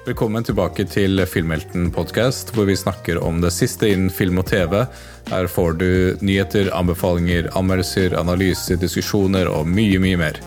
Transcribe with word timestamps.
Velkommen 0.00 0.40
tilbake 0.40 0.86
til 0.88 1.20
Filmhelten 1.28 1.90
podcast, 1.92 2.54
hvor 2.56 2.64
vi 2.64 2.72
snakker 2.78 3.18
om 3.20 3.42
det 3.42 3.50
siste 3.52 3.90
innen 3.92 4.08
film 4.08 4.40
og 4.40 4.46
TV. 4.48 4.78
Her 5.28 5.48
får 5.52 5.76
du 5.76 5.90
nyheter, 6.24 6.70
anbefalinger, 6.72 7.50
anmeldelser, 7.52 8.16
analyser, 8.16 8.80
diskusjoner 8.80 9.50
og 9.52 9.68
mye, 9.68 10.00
mye 10.00 10.16
mer. 10.16 10.40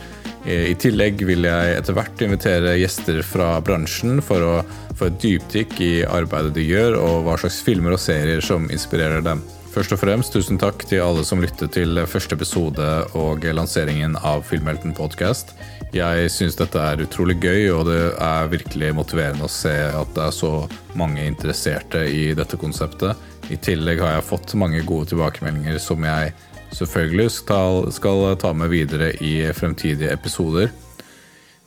I 0.49 0.73
tillegg 0.81 1.21
vil 1.29 1.45
jeg 1.45 1.77
etter 1.77 1.93
hvert 1.93 2.25
invitere 2.25 2.73
gjester 2.81 3.21
fra 3.21 3.53
bransjen 3.61 4.23
for 4.25 4.41
å 4.41 4.55
få 4.97 5.11
et 5.11 5.21
dypdykk 5.21 5.79
i 5.85 5.93
arbeidet 6.09 6.57
de 6.57 6.65
gjør, 6.71 6.97
og 6.97 7.27
hva 7.27 7.37
slags 7.37 7.61
filmer 7.61 7.93
og 7.93 8.01
serier 8.01 8.41
som 8.41 8.65
inspirerer 8.73 9.21
dem. 9.21 9.45
Først 9.73 9.95
og 9.95 10.03
fremst 10.03 10.35
tusen 10.35 10.59
takk 10.61 10.83
til 10.85 10.99
alle 11.01 11.23
som 11.25 11.39
lyttet 11.41 11.71
til 11.73 11.97
første 12.05 12.35
episode 12.37 12.87
og 13.17 13.41
lanseringen 13.57 14.13
av 14.21 14.43
Filmhelten 14.45 14.91
podcast. 14.93 15.55
Jeg 15.97 16.27
syns 16.29 16.59
dette 16.59 16.77
er 16.77 17.01
utrolig 17.01 17.39
gøy, 17.41 17.71
og 17.73 17.87
det 17.87 18.11
er 18.21 18.51
virkelig 18.51 18.91
motiverende 18.93 19.47
å 19.47 19.49
se 19.49 19.73
at 19.89 20.11
det 20.13 20.27
er 20.27 20.35
så 20.37 20.51
mange 20.93 21.25
interesserte 21.25 22.03
i 22.05 22.35
dette 22.37 22.59
konseptet. 22.61 23.17
I 23.49 23.57
tillegg 23.57 24.03
har 24.03 24.19
jeg 24.19 24.27
fått 24.27 24.53
mange 24.61 24.83
gode 24.85 25.09
tilbakemeldinger 25.09 25.79
som 25.81 26.05
jeg 26.05 26.35
selvfølgelig 26.77 27.31
skal, 27.33 28.29
ta 28.37 28.51
med 28.53 28.69
videre 28.69 29.07
i 29.25 29.39
fremtidige 29.57 30.13
episoder. 30.13 30.69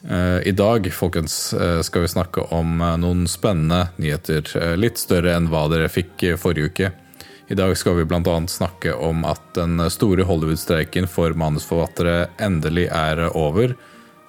Eh, 0.06 0.46
I 0.46 0.54
dag 0.54 0.86
folkens, 0.94 1.50
eh, 1.58 1.82
skal 1.82 2.06
vi 2.06 2.12
snakke 2.14 2.46
om 2.54 2.78
eh, 2.78 2.94
noen 3.02 3.26
spennende 3.26 3.88
nyheter. 3.98 4.76
Litt 4.78 5.02
større 5.02 5.34
enn 5.34 5.50
hva 5.50 5.64
dere 5.74 5.90
fikk 5.90 6.22
forrige 6.38 6.70
uke. 6.70 6.92
I 7.48 7.54
dag 7.54 7.76
skal 7.78 7.94
vi 8.00 8.04
bl.a. 8.04 8.36
snakke 8.50 8.94
om 8.94 9.24
at 9.24 9.42
den 9.54 9.78
store 9.90 10.26
Hollywood-streiken 10.26 11.06
for 11.10 11.36
manusforfattere 11.38 12.26
endelig 12.42 12.88
er 12.90 13.22
over. 13.30 13.76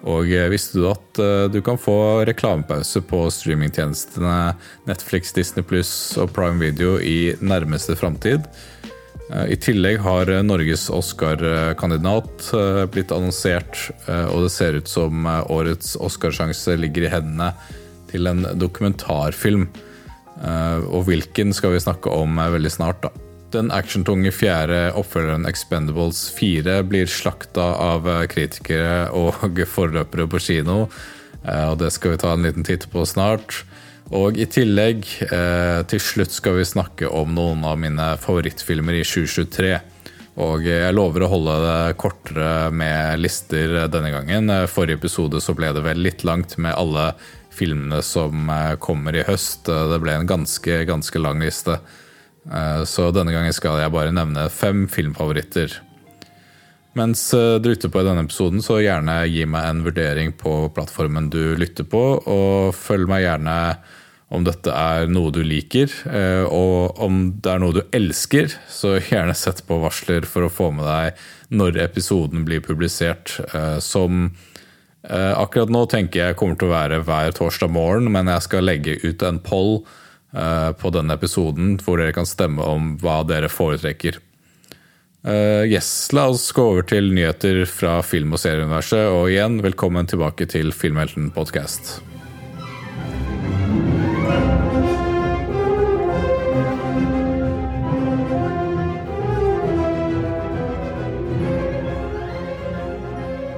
Og 0.05 0.29
visste 0.51 0.77
du 0.77 0.85
at 0.91 1.19
du 1.49 1.57
kan 1.65 1.79
få 1.81 2.21
reklamepause 2.29 3.01
på 3.09 3.23
streamingtjenestene 3.33 4.53
Netflix, 4.85 5.33
Disney 5.33 5.65
Pluss 5.65 5.91
og 6.21 6.29
Prime 6.35 6.61
Video 6.61 6.99
i 7.01 7.33
nærmeste 7.41 7.97
framtid? 7.97 8.45
Eh, 9.33 9.53
I 9.53 9.57
tillegg 9.59 9.99
har 10.05 10.29
eh, 10.31 10.43
Norges 10.45 10.87
Oscar-kandidat 10.93 12.51
eh, 12.55 12.83
blitt 12.91 13.11
annonsert, 13.11 13.89
og 14.07 14.45
det 14.45 14.53
ser 14.53 14.79
ut 14.79 14.91
som 14.91 15.27
årets 15.27 15.95
Oscarsjanse 15.99 16.77
ligger 16.79 17.07
i 17.07 17.11
hendene 17.11 17.51
til 18.11 18.29
en 18.29 18.45
dokumentarfilm. 18.55 19.67
Og 20.37 21.07
hvilken 21.07 21.49
skal 21.55 21.71
vi 21.73 21.81
snakke 21.81 22.11
om 22.13 22.37
veldig 22.37 22.69
snart, 22.69 23.07
da. 23.07 23.09
Den 23.55 23.71
actiontunge 23.73 24.29
fjerde 24.35 24.91
oppfølgeren 24.99 25.47
Expendables 25.49 26.19
4 26.35 26.81
blir 26.85 27.09
slakta 27.09 27.71
av 27.81 28.05
kritikere 28.29 29.07
og 29.15 29.47
forløpere 29.75 30.27
på 30.29 30.41
kino, 30.43 30.77
og 31.47 31.75
det 31.81 31.89
skal 31.95 32.13
vi 32.13 32.19
ta 32.21 32.35
en 32.35 32.45
liten 32.45 32.67
titt 32.67 32.85
på 32.93 33.05
snart. 33.07 33.63
Og 34.15 34.37
i 34.39 34.45
tillegg, 34.47 35.03
eh, 35.27 35.83
til 35.91 35.99
slutt 35.99 36.31
skal 36.31 36.55
vi 36.55 36.67
snakke 36.67 37.09
om 37.11 37.33
noen 37.35 37.63
av 37.67 37.77
mine 37.79 38.13
favorittfilmer 38.23 39.01
i 39.01 39.03
2023. 39.03 39.73
Og 40.37 40.63
jeg 40.69 40.93
lover 40.93 41.25
å 41.25 41.31
holde 41.31 41.55
det 41.63 41.97
kortere 41.97 42.71
med 42.71 43.19
lister 43.19 43.89
denne 43.89 44.11
gangen. 44.13 44.51
Forrige 44.69 45.01
episode 45.01 45.41
så 45.41 45.55
ble 45.57 45.73
det 45.73 45.81
vel 45.83 45.97
litt 45.97 46.23
langt 46.23 46.55
med 46.61 46.77
alle 46.77 47.15
filmene 47.57 48.03
som 48.05 48.49
eh, 48.53 48.75
kommer 48.83 49.17
i 49.17 49.25
høst. 49.27 49.67
Det 49.67 49.99
ble 50.03 50.19
en 50.19 50.29
ganske, 50.29 50.83
ganske 50.89 51.21
lang 51.21 51.41
liste. 51.43 51.79
Eh, 52.47 52.83
så 52.87 53.09
denne 53.15 53.33
gangen 53.35 53.55
skal 53.55 53.81
jeg 53.81 53.93
bare 53.93 54.15
nevne 54.15 54.47
fem 54.53 54.85
filmfavoritter. 54.91 55.81
Mens 56.97 57.29
eh, 57.33 57.59
du 57.61 57.69
lytter 57.69 57.91
på 57.93 58.01
i 58.01 58.07
denne 58.07 58.25
episoden, 58.25 58.63
så 58.65 58.79
gjerne 58.81 59.19
gi 59.29 59.45
meg 59.49 59.69
en 59.69 59.85
vurdering 59.85 60.33
på 60.37 60.59
plattformen 60.73 61.29
du 61.33 61.55
lytter 61.59 61.85
på, 61.85 62.03
og 62.23 62.75
følg 62.77 63.09
meg 63.09 63.25
gjerne 63.27 63.57
om 64.33 64.43
dette 64.43 64.73
er 64.75 65.07
noe 65.07 65.31
du 65.31 65.39
liker, 65.45 65.91
eh, 66.11 66.43
og 66.43 66.99
om 67.03 67.19
det 67.39 67.51
er 67.53 67.61
noe 67.63 67.75
du 67.77 67.83
elsker, 67.95 68.51
så 68.71 68.97
gjerne 69.11 69.35
sett 69.37 69.63
på 69.67 69.79
varsler 69.83 70.27
for 70.27 70.47
å 70.47 70.51
få 70.51 70.71
med 70.75 70.87
deg 70.87 71.27
når 71.55 71.79
episoden 71.85 72.43
blir 72.47 72.63
publisert. 72.65 73.37
Eh, 73.53 73.77
som 73.83 74.25
eh, 74.27 74.56
akkurat 75.07 75.71
nå 75.71 75.85
tenker 75.91 76.19
jeg 76.19 76.37
kommer 76.39 76.57
til 76.59 76.67
å 76.67 76.75
være 76.75 77.01
hver 77.07 77.35
torsdag 77.37 77.71
morgen, 77.71 78.11
men 78.11 78.27
jeg 78.31 78.43
skal 78.47 78.67
legge 78.67 78.97
ut 79.03 79.23
en 79.23 79.39
poll 79.43 79.79
på 80.27 80.89
denne 80.91 81.15
episoden 81.15 81.77
hvor 81.79 82.01
dere 82.01 82.11
kan 82.13 82.27
stemme 82.27 82.65
om 82.67 82.89
hva 82.99 83.21
dere 83.23 83.47
foretrekker. 83.47 84.19
Yes, 85.67 86.11
La 86.11 86.27
oss 86.27 86.49
gå 86.55 86.65
over 86.73 86.85
til 86.87 87.09
nyheter 87.15 87.63
fra 87.71 88.01
film- 88.03 88.35
og 88.35 88.43
serieuniverset. 88.43 89.07
Og 89.15 89.31
igjen, 89.31 89.61
velkommen 89.63 90.11
tilbake 90.11 90.49
til 90.51 90.75
Filmhelten 90.75 91.31
podkast. 91.35 91.97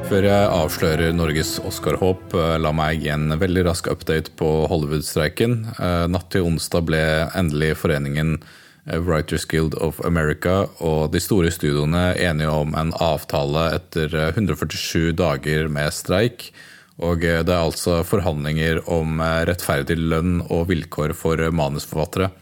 Før 0.10 0.26
jeg 0.26 0.46
avslører 0.50 1.12
Norges 1.14 1.52
Oscar-håp, 1.62 2.32
eh, 2.34 2.56
la 2.58 2.72
meg 2.74 3.04
gi 3.04 3.12
en 3.14 3.30
veldig 3.38 3.62
rask 3.68 3.86
update 3.92 4.32
på 4.40 4.48
Hollywood-streiken. 4.72 5.54
Eh, 5.78 6.06
natt 6.10 6.32
til 6.34 6.48
onsdag 6.48 6.88
ble 6.88 7.02
endelig 7.38 7.76
foreningen 7.78 8.40
eh, 8.40 8.98
Writers 8.98 9.46
Guild 9.46 9.78
of 9.78 10.02
America 10.10 10.64
og 10.82 11.14
de 11.14 11.22
store 11.22 11.54
studioene 11.54 12.18
enige 12.18 12.50
om 12.50 12.74
en 12.74 12.96
avtale 12.98 13.68
etter 13.78 14.18
147 14.32 15.14
dager 15.14 15.70
med 15.70 15.94
streik. 15.94 16.50
Og 16.98 17.22
det 17.22 17.46
er 17.46 17.62
altså 17.62 18.02
forhandlinger 18.02 18.82
om 18.90 19.22
rettferdig 19.22 19.96
lønn 20.02 20.40
og 20.50 20.72
vilkår 20.74 21.14
for 21.14 21.38
manusforfattere. 21.54 22.34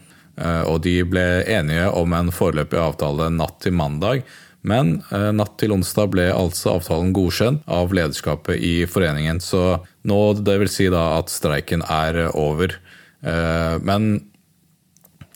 Og 0.66 0.80
de 0.82 0.96
ble 1.06 1.44
enige 1.46 1.84
om 1.94 2.16
en 2.16 2.32
foreløpig 2.34 2.80
avtale 2.80 3.28
natt 3.30 3.60
til 3.62 3.76
mandag 3.78 4.24
men 4.68 4.98
eh, 5.14 5.30
natt 5.34 5.56
til 5.60 5.72
onsdag 5.74 6.10
ble 6.12 6.28
altså 6.32 6.76
avtalen 6.76 7.14
godkjent 7.16 7.64
av 7.70 7.94
lederskapet 7.94 8.60
i 8.60 8.74
foreningen. 8.90 9.40
Så 9.40 9.80
nå, 10.08 10.18
det 10.44 10.58
vil 10.62 10.72
si 10.72 10.88
da 10.92 11.18
at 11.18 11.32
streiken 11.32 11.84
er 11.84 12.26
over. 12.32 12.76
Eh, 13.22 13.76
men 13.84 14.10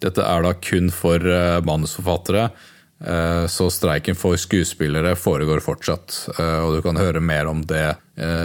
dette 0.03 0.27
er 0.27 0.45
da 0.45 0.53
kun 0.59 0.93
for 0.95 1.23
eh, 1.23 1.63
manusforfattere. 1.65 2.51
Så 3.51 3.65
streiken 3.75 4.15
for 4.15 4.39
skuespillere 4.39 5.17
foregår 5.19 5.59
fortsatt. 5.59 6.21
Og 6.39 6.77
du 6.77 6.85
kan 6.85 6.95
høre 6.95 7.19
mer 7.19 7.49
om 7.51 7.65
det 7.67 7.97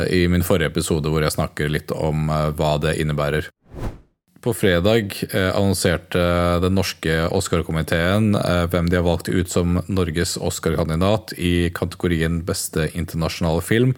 i 0.10 0.24
min 0.34 0.42
forrige 0.42 0.72
episode 0.72 1.12
hvor 1.14 1.22
jeg 1.22 1.36
snakker 1.36 1.70
litt 1.70 1.94
om 1.94 2.26
hva 2.58 2.72
det 2.82 2.96
innebærer. 2.98 3.52
På 4.42 4.54
fredag 4.54 5.16
eh, 5.32 5.56
annonserte 5.56 6.20
den 6.62 6.76
norske 6.78 7.16
Oscar-komiteen 7.34 8.36
eh, 8.36 8.66
hvem 8.70 8.90
de 8.90 9.00
har 9.00 9.06
valgt 9.08 9.30
ut 9.30 9.50
som 9.50 9.80
Norges 9.88 10.38
Oscar-kandidat 10.38 11.34
i 11.38 11.70
kategorien 11.74 12.44
beste 12.46 12.90
internasjonale 12.94 13.64
film. 13.66 13.96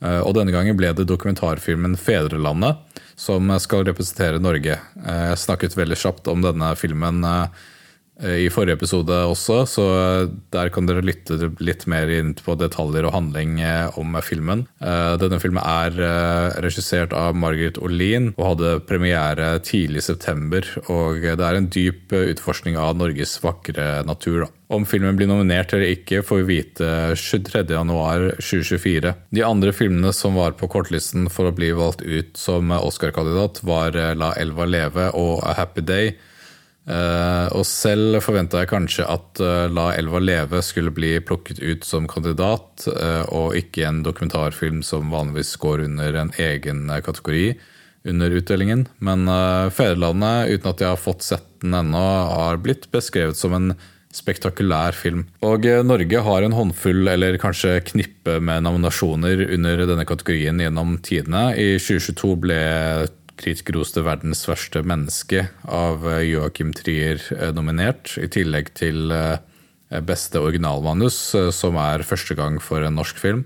Eh, 0.00 0.20
og 0.24 0.32
denne 0.38 0.54
gangen 0.54 0.78
ble 0.78 0.94
det 0.96 1.08
dokumentarfilmen 1.10 1.98
'Fedrelandet' 2.00 3.02
som 3.16 3.52
skal 3.60 3.84
representere 3.86 4.40
Norge. 4.40 4.78
Jeg 4.80 5.38
snakket 5.38 5.76
veldig 5.76 5.98
kjapt 6.00 6.30
om 6.32 6.40
denne 6.42 6.72
filmen 6.80 7.20
i 8.20 8.50
forrige 8.52 8.76
episode 8.76 9.16
også, 9.24 9.62
så 9.66 9.84
der 10.52 10.68
kan 10.70 10.86
dere 10.86 11.00
lytte 11.02 11.48
litt 11.64 11.86
mer 11.90 12.10
inn 12.12 12.34
på 12.36 12.54
detaljer 12.60 13.06
og 13.08 13.14
handling 13.16 13.60
eh, 13.64 13.88
om 13.98 14.12
filmen. 14.22 14.66
Eh, 14.84 15.16
denne 15.18 15.40
filmen 15.42 15.62
er 15.64 15.96
eh, 15.96 16.60
regissert 16.62 17.12
av 17.16 17.34
Margaret 17.34 17.78
Olin 17.80 18.34
og 18.36 18.44
hadde 18.50 18.84
premiere 18.86 19.58
tidlig 19.64 19.98
i 20.02 20.08
september. 20.10 20.60
Og 20.92 21.22
det 21.24 21.40
er 21.40 21.56
en 21.56 21.70
dyp 21.72 22.12
utforskning 22.12 22.76
av 22.78 22.96
Norges 23.00 23.42
vakre 23.42 24.04
natur. 24.06 24.46
Om 24.72 24.84
filmen 24.88 25.16
blir 25.16 25.28
nominert 25.30 25.72
eller 25.72 25.90
ikke, 25.96 26.22
får 26.24 26.36
vi 26.42 26.60
vite 26.60 26.88
23.1.2024. 27.18 29.14
De 29.32 29.42
andre 29.44 29.72
filmene 29.76 30.12
som 30.16 30.36
var 30.38 30.52
på 30.60 30.68
kortlisten 30.72 31.30
for 31.32 31.48
å 31.48 31.56
bli 31.56 31.72
valgt 31.76 32.02
ut 32.04 32.36
som 32.38 32.70
Oscar-kandidat, 32.76 33.64
var 33.66 33.96
La 34.16 34.32
elva 34.40 34.64
leve 34.68 35.10
og 35.16 35.42
A 35.48 35.52
Happy 35.58 35.80
Day. 35.84 36.14
Uh, 36.82 37.46
og 37.54 37.62
selv 37.68 38.18
forventa 38.24 38.58
jeg 38.64 38.72
kanskje 38.72 39.04
at 39.06 39.38
uh, 39.38 39.68
La 39.70 39.92
elva 39.94 40.18
leve 40.18 40.58
skulle 40.66 40.90
bli 40.90 41.12
plukket 41.22 41.60
ut 41.62 41.86
som 41.86 42.08
kandidat, 42.10 42.88
uh, 42.90 43.22
og 43.30 43.54
ikke 43.58 43.86
en 43.86 44.00
dokumentarfilm 44.02 44.80
som 44.86 45.12
vanligvis 45.14 45.54
går 45.62 45.84
under 45.86 46.18
en 46.18 46.34
egen 46.42 46.90
kategori 47.06 47.52
under 48.10 48.34
utdelingen. 48.34 48.88
Men 48.98 49.30
Fedrelandet, 49.70 50.56
uten 50.56 50.70
at 50.72 50.80
jeg 50.82 50.90
har 50.90 50.98
fått 50.98 51.22
sett 51.22 51.46
den 51.62 51.76
ennå, 51.78 52.02
har 52.32 52.58
blitt 52.58 52.88
beskrevet 52.90 53.38
som 53.38 53.54
en 53.54 53.68
spektakulær 54.12 54.96
film. 54.98 55.22
Og 55.46 55.68
Norge 55.86 56.24
har 56.26 56.42
en 56.42 56.56
håndfull, 56.56 57.06
eller 57.12 57.38
kanskje 57.38 57.76
knippe 57.92 58.40
med 58.42 58.66
nominasjoner 58.66 59.44
under 59.54 59.84
denne 59.86 60.02
kategorien 60.08 60.58
gjennom 60.58 60.96
tidene. 61.06 61.52
I 61.54 61.78
2022 61.78 62.34
ble 62.42 62.58
kritikerroste 63.42 64.02
'Verdens 64.02 64.44
verste 64.48 64.82
menneske' 64.86 65.48
av 65.64 66.04
Joakim 66.06 66.30
Joachim 66.30 66.72
Trier 66.72 67.20
eh, 67.34 67.50
nominert, 67.52 68.14
i 68.18 68.28
tillegg 68.30 68.72
til 68.78 69.10
eh, 69.12 69.38
beste 70.06 70.40
originalmanus, 70.40 71.18
som 71.52 71.76
er 71.76 72.06
første 72.06 72.34
gang 72.38 72.60
for 72.62 72.80
en 72.80 72.96
norsk 72.96 73.18
film. 73.18 73.44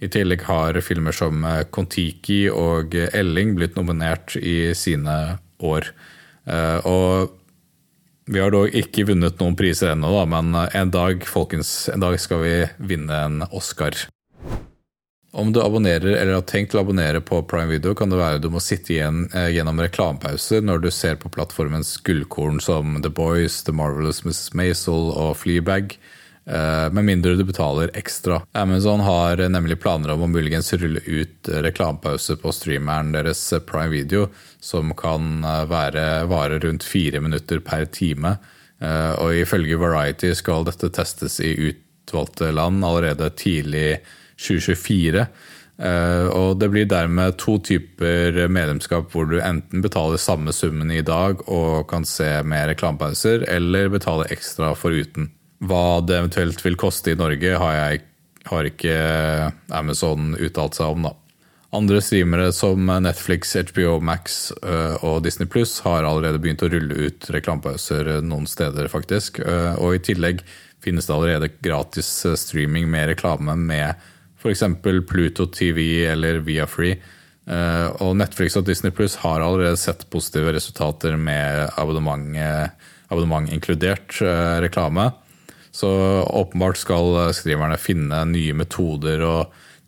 I 0.00 0.08
tillegg 0.08 0.44
har 0.46 0.78
filmer 0.80 1.12
som 1.12 1.42
Kon-Tiki 1.74 2.48
og 2.48 2.94
Elling 2.94 3.56
blitt 3.58 3.74
nominert 3.76 4.36
i 4.36 4.72
sine 4.72 5.16
år. 5.58 5.90
Og 6.86 7.34
vi 8.30 8.40
har 8.40 8.54
dog 8.54 8.70
ikke 8.70 9.08
vunnet 9.10 9.42
noen 9.42 9.58
priser 9.58 9.92
ennå, 9.92 10.14
men 10.30 10.54
en 10.54 10.94
dag, 10.94 11.26
folkens, 11.26 11.90
en 11.92 12.00
dag 12.00 12.16
skal 12.22 12.40
vi 12.46 12.54
vinne 12.78 13.18
en 13.26 13.44
Oscar. 13.50 13.98
Om 15.32 15.52
du 15.52 15.62
abonnerer 15.62 16.16
eller 16.16 16.34
har 16.34 16.42
tenkt 16.42 16.74
å 16.74 16.80
abonnere 16.80 17.20
på 17.22 17.38
Prime 17.46 17.70
Video, 17.70 17.94
kan 17.94 18.10
det 18.10 18.18
være 18.18 18.40
du 18.42 18.48
må 18.50 18.58
sitte 18.62 18.96
igjen 18.96 19.28
eh, 19.30 19.52
gjennom 19.54 19.78
reklamepauser 19.78 20.64
når 20.66 20.82
du 20.82 20.88
ser 20.90 21.20
på 21.22 21.30
plattformens 21.30 21.92
gullkorn 22.02 22.58
som 22.62 22.98
The 23.04 23.12
Boys, 23.14 23.60
The 23.62 23.74
Marvelous 23.76 24.24
Mrs. 24.26 24.50
Maisel 24.58 25.12
og 25.14 25.36
Fleabag, 25.38 25.94
eh, 26.50 26.88
med 26.90 27.06
mindre 27.06 27.36
du 27.38 27.44
betaler 27.46 27.94
ekstra. 27.94 28.40
Amazon 28.58 29.06
har 29.06 29.44
nemlig 29.54 29.78
planer 29.78 30.16
om 30.16 30.26
å 30.26 30.32
muligens 30.34 30.72
rulle 30.74 31.04
ut 31.06 31.54
reklamepause 31.62 32.34
på 32.42 32.56
streameren 32.56 33.14
deres 33.14 33.46
Prime 33.70 33.94
Video, 33.94 34.26
som 34.58 34.90
kan 34.98 35.44
eh, 35.46 35.66
være, 35.70 36.08
vare 36.32 36.58
rundt 36.66 36.82
fire 36.82 37.22
minutter 37.22 37.62
per 37.62 37.86
time. 37.86 38.38
Og 38.80 39.36
ifølge 39.36 39.76
Variety 39.76 40.30
skal 40.32 40.62
dette 40.64 40.88
testes 40.96 41.34
i 41.44 41.50
utvalgte 41.68 42.46
land 42.48 42.80
allerede 42.80 43.26
tidlig 43.36 43.98
2024. 44.40 45.26
Eh, 45.80 46.26
og 46.36 46.58
det 46.60 46.68
blir 46.72 46.88
dermed 46.88 47.38
to 47.40 47.56
typer 47.64 48.36
medlemskap 48.52 49.08
hvor 49.14 49.30
du 49.30 49.38
enten 49.40 49.80
betaler 49.84 50.20
samme 50.20 50.52
summen 50.52 50.92
i 50.92 51.00
dag 51.00 51.40
og 51.48 51.86
kan 51.88 52.04
se 52.08 52.28
med 52.44 52.68
reklamepauser, 52.74 53.46
eller 53.48 53.92
betale 53.92 54.28
ekstra 54.32 54.74
foruten. 54.76 55.30
Hva 55.64 56.00
det 56.04 56.18
eventuelt 56.18 56.60
vil 56.64 56.76
koste 56.80 57.14
i 57.14 57.18
Norge, 57.20 57.56
har, 57.62 57.74
jeg, 57.78 58.04
har 58.48 58.68
ikke 58.68 58.94
Amazon 59.76 60.34
uttalt 60.36 60.76
seg 60.76 60.96
om, 60.96 61.08
da. 61.08 61.16
Andre 61.72 62.00
streamere 62.02 62.48
som 62.52 62.88
Netflix, 63.04 63.52
HBO 63.70 64.00
Max 64.02 64.48
eh, 64.58 64.96
og 65.06 65.20
Disney 65.22 65.46
Pluss 65.46 65.76
har 65.84 66.02
allerede 66.02 66.40
begynt 66.42 66.64
å 66.66 66.70
rulle 66.72 67.06
ut 67.06 67.28
reklamepauser 67.30 68.16
noen 68.26 68.48
steder, 68.50 68.90
faktisk. 68.90 69.38
Eh, 69.38 69.76
og 69.78 69.94
i 69.94 70.02
tillegg 70.10 70.42
finnes 70.82 71.06
det 71.06 71.14
allerede 71.14 71.52
gratis 71.62 72.08
streaming 72.40 72.88
med 72.90 73.12
reklame 73.12 73.54
med 73.54 74.09
f.eks. 74.42 74.62
Pluto 75.08 75.46
TV 75.46 76.04
eller 76.08 76.40
Viafree. 76.44 76.98
Eh, 77.50 77.86
og 78.04 78.14
Netflix 78.20 78.56
og 78.58 78.66
Disney 78.68 78.92
Plus 78.94 79.16
har 79.24 79.42
allerede 79.42 79.78
sett 79.80 80.06
positive 80.12 80.52
resultater 80.54 81.16
med 81.16 81.70
abonnement, 81.80 82.36
abonnement 83.08 83.50
inkludert 83.52 84.20
eh, 84.22 84.60
reklame. 84.64 85.10
Så 85.70 85.90
åpenbart 86.26 86.80
skal 86.80 87.30
skriverne 87.34 87.78
finne 87.78 88.24
nye 88.26 88.54
metoder 88.58 89.22
å 89.22 89.34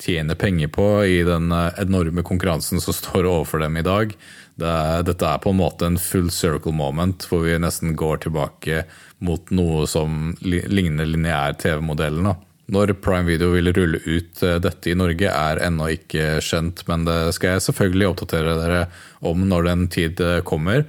tjene 0.02 0.34
penger 0.38 0.70
på 0.74 0.86
i 1.06 1.18
den 1.26 1.50
enorme 1.52 2.24
konkurransen 2.26 2.82
som 2.82 2.94
står 3.00 3.28
overfor 3.28 3.62
dem 3.64 3.76
i 3.78 3.86
dag. 3.86 4.14
dette 4.56 5.26
er 5.26 5.42
på 5.42 5.50
en 5.50 5.58
måte 5.58 5.86
en 5.86 5.98
full 5.98 6.30
circle 6.30 6.74
moment, 6.76 7.26
hvor 7.28 7.46
vi 7.46 7.58
nesten 7.58 7.96
går 7.96 8.24
tilbake 8.26 8.84
mot 9.18 9.50
noe 9.50 9.86
som 9.86 10.34
ligner 10.42 11.06
lineær 11.06 11.54
TV-modellen. 11.58 12.34
Når 12.72 12.94
Prime 13.04 13.28
Video 13.28 13.52
vil 13.52 13.68
rulle 13.76 14.00
ut 14.06 14.42
eh, 14.42 14.58
dette 14.64 14.92
i 14.92 14.96
Norge 14.96 15.28
er 15.28 15.60
ennå 15.66 15.90
ikke 15.98 16.40
kjent, 16.44 16.84
men 16.88 17.04
det 17.08 17.34
skal 17.36 17.56
jeg 17.56 17.66
selvfølgelig 17.68 18.08
oppdatere 18.08 18.58
dere 18.60 18.84
om 19.28 19.44
når 19.48 19.68
den 19.68 19.88
tid 19.92 20.22
eh, 20.24 20.40
kommer. 20.48 20.86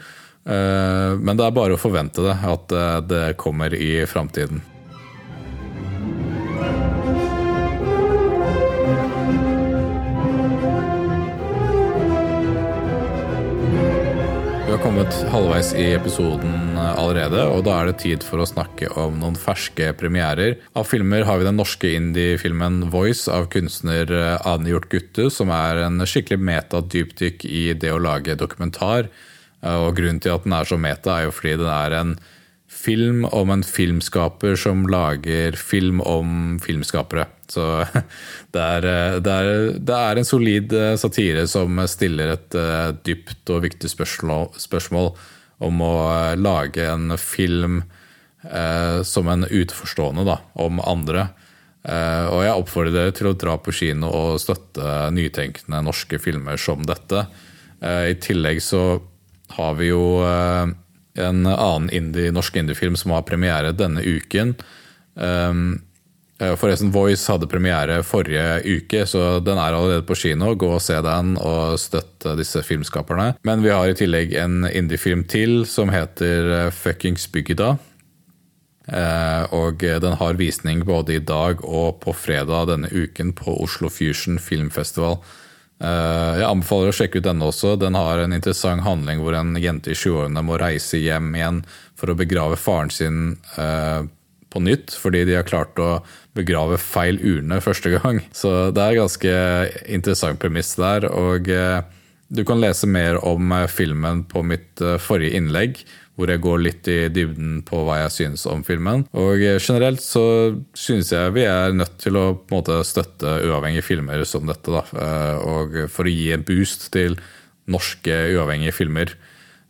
Eh, 0.48 1.12
men 1.20 1.40
det 1.40 1.48
er 1.48 1.56
bare 1.56 1.76
å 1.76 1.82
forvente 1.82 2.24
det, 2.24 2.38
at 2.48 2.78
det 3.10 3.26
kommer 3.42 3.76
i 3.76 3.98
framtiden. 4.08 4.64
Halvveis 15.32 15.72
i 15.78 15.92
episoden 15.94 16.78
allerede, 16.78 17.42
og 17.50 17.64
da 17.68 17.76
er 17.80 17.90
det 17.90 18.02
tid 18.02 18.26
for 18.26 18.42
å 18.42 18.48
snakke 18.50 18.90
om 19.00 19.20
noen 19.22 19.38
ferske 19.40 19.92
premierer. 20.00 20.58
Av 20.78 20.88
filmer 20.90 21.26
har 21.28 21.40
vi 21.40 21.48
den 21.48 21.60
norske 21.60 21.92
indie-filmen 21.98 22.88
Voice 22.94 23.32
av 23.32 23.50
kunstner 23.54 24.10
Ane 24.40 24.72
Hjort 24.72 24.90
Gutte, 24.92 25.30
som 25.34 25.54
er 25.54 25.84
en 25.86 26.02
skikkelig 26.08 26.42
meta-dypdykk 26.50 27.46
i 27.50 27.66
det 27.78 27.94
å 27.94 28.02
lage 28.02 28.38
dokumentar. 28.40 29.12
Og 29.64 29.94
grunnen 29.98 30.22
til 30.24 30.36
at 30.36 30.48
den 30.48 30.56
er 30.58 30.68
så 30.68 30.80
meta, 30.82 31.18
er 31.18 31.28
jo 31.30 31.36
fordi 31.36 31.58
den 31.62 31.72
er 31.72 31.98
en 32.02 32.16
film 32.74 33.24
om 33.30 33.54
en 33.54 33.64
filmskaper 33.64 34.58
som 34.60 34.88
lager 34.90 35.56
film 35.60 36.02
om 36.02 36.58
filmskapere. 36.64 37.30
Så 37.54 37.68
det 38.54 38.64
er, 38.64 38.88
det 39.24 39.34
er, 39.34 39.52
det 39.78 40.00
er 40.00 40.20
en 40.20 40.28
solid 40.28 40.74
eh, 40.78 40.96
satire 41.00 41.46
som 41.50 41.82
stiller 41.90 42.36
et 42.36 42.58
eh, 42.58 42.90
dypt 43.06 43.54
og 43.54 43.64
viktig 43.68 43.92
spørsmål, 43.92 44.52
spørsmål 44.62 45.14
om 45.64 45.86
å 45.86 45.94
eh, 46.10 46.34
lage 46.40 46.88
en 46.90 47.16
film 47.22 47.82
eh, 48.50 49.00
som 49.08 49.30
en 49.32 49.48
utenforstående 49.50 50.26
da, 50.28 50.40
om 50.66 50.82
andre. 50.84 51.30
Eh, 51.84 52.26
og 52.32 52.44
jeg 52.46 52.60
oppfordrer 52.60 52.98
dere 52.98 53.16
til 53.16 53.32
å 53.32 53.38
dra 53.38 53.58
på 53.60 53.76
kino 53.76 54.12
og 54.12 54.42
støtte 54.42 55.10
nytenkende 55.16 55.84
norske 55.86 56.20
filmer 56.22 56.60
som 56.62 56.86
dette. 56.88 57.26
Eh, 57.84 58.14
I 58.14 58.20
tillegg 58.24 58.64
så 58.64 58.84
har 59.54 59.76
vi 59.78 59.92
jo 59.92 60.04
en 60.24 61.46
annen 61.46 61.92
indie, 61.94 62.32
norsk 62.34 62.56
indiefilm 62.58 62.96
som 62.98 63.12
har 63.14 63.26
premiere 63.28 63.76
denne 63.78 64.02
uken. 64.02 64.56
Um, 65.14 65.84
Forresten, 66.60 66.92
Voice 66.94 67.30
hadde 67.32 67.50
premiere 67.52 68.02
forrige 68.06 68.62
uke, 68.66 69.06
så 69.10 69.40
den 69.44 69.58
er 69.58 69.76
allerede 69.76 70.06
på 70.08 70.18
kino. 70.18 70.54
Gå 70.60 70.70
og 70.76 70.84
se 70.84 70.98
den 71.06 71.36
og 71.42 71.80
støtte 71.82 72.36
disse 72.40 72.64
filmskaperne. 72.66 73.34
Men 73.48 73.64
vi 73.66 73.72
har 73.74 73.90
i 73.90 73.98
tillegg 73.98 74.36
en 74.40 74.68
indiefilm 74.70 75.26
til 75.30 75.64
som 75.70 75.94
heter 75.94 76.52
eh, 76.58 76.70
Fuckings 76.74 77.30
Byggida. 77.34 77.76
Eh, 78.88 79.54
og 79.56 79.80
den 79.80 80.18
har 80.20 80.40
visning 80.40 80.84
både 80.88 81.16
i 81.16 81.24
dag 81.24 81.64
og 81.64 82.02
på 82.04 82.16
fredag 82.18 82.68
denne 82.74 82.92
uken 82.92 83.32
på 83.38 83.56
Oslo 83.64 83.92
Fusion 83.94 84.42
Filmfestival. 84.44 85.22
Eh, 85.84 86.34
jeg 86.40 86.48
anbefaler 86.48 86.92
å 86.92 86.96
sjekke 86.96 87.20
ut 87.20 87.28
denne 87.28 87.48
også. 87.50 87.76
Den 87.80 87.98
har 87.98 88.22
en 88.22 88.36
interessant 88.36 88.86
handling 88.86 89.24
hvor 89.24 89.36
en 89.38 89.56
jente 89.60 89.92
i 89.92 89.98
20-årene 89.98 90.44
må 90.46 90.60
reise 90.62 91.02
hjem 91.02 91.34
igjen 91.36 91.64
for 92.00 92.12
å 92.12 92.18
begrave 92.20 92.60
faren 92.60 92.92
sin 92.94 93.24
eh, 93.60 94.04
på 94.54 94.62
nytt, 94.64 94.94
fordi 95.00 95.24
de 95.30 95.38
har 95.40 95.48
klart 95.48 95.80
å 95.82 96.04
begrave 96.38 96.80
feil 96.82 97.20
urne 97.20 97.60
første 97.64 97.96
gang. 97.98 98.22
Så 98.42 98.72
det 98.76 98.86
er 98.86 99.02
ganske 99.02 99.34
interessant 99.86 100.42
premiss 100.42 100.76
der. 100.80 101.10
Og 101.10 101.50
eh, 101.52 101.82
du 102.34 102.46
kan 102.48 102.62
lese 102.62 102.90
mer 102.90 103.20
om 103.26 103.52
filmen 103.70 104.24
på 104.30 104.46
mitt 104.48 104.82
forrige 105.04 105.38
innlegg 105.38 105.84
hvor 106.14 106.30
jeg 106.30 106.42
går 106.46 106.60
litt 106.62 106.88
i 106.92 106.98
dybden 107.10 107.62
på 107.66 107.80
hva 107.88 108.04
jeg 108.04 108.14
synes 108.14 108.46
om 108.50 108.62
filmen. 108.66 109.06
Og 109.18 109.42
generelt 109.42 110.02
så 110.04 110.26
synes 110.78 111.10
jeg 111.14 111.34
vi 111.34 111.46
er 111.50 111.74
nødt 111.74 111.98
til 112.04 112.20
å 112.20 112.26
på 112.38 112.54
en 112.54 112.60
måte 112.60 112.80
støtte 112.86 113.40
uavhengige 113.48 113.86
filmer 113.88 114.22
som 114.30 114.46
dette. 114.50 114.70
Da. 114.70 114.84
Eh, 114.94 115.38
og 115.42 115.80
for 115.94 116.06
å 116.06 116.14
gi 116.14 116.30
en 116.36 116.46
boost 116.46 116.92
til 116.94 117.18
norske 117.72 118.14
uavhengige 118.36 118.76
filmer. 118.76 119.16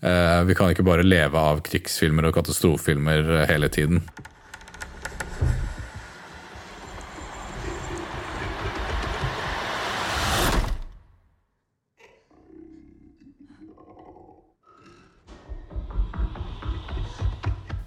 Eh, 0.03 0.41
vi 0.49 0.57
kan 0.57 0.73
ikke 0.73 0.85
bare 0.85 1.07
leve 1.07 1.39
av 1.39 1.63
krigsfilmer 1.63 2.27
og 2.27 2.35
katastrofefilmer 2.35 3.45
hele 3.47 3.71
tiden. 3.71 4.03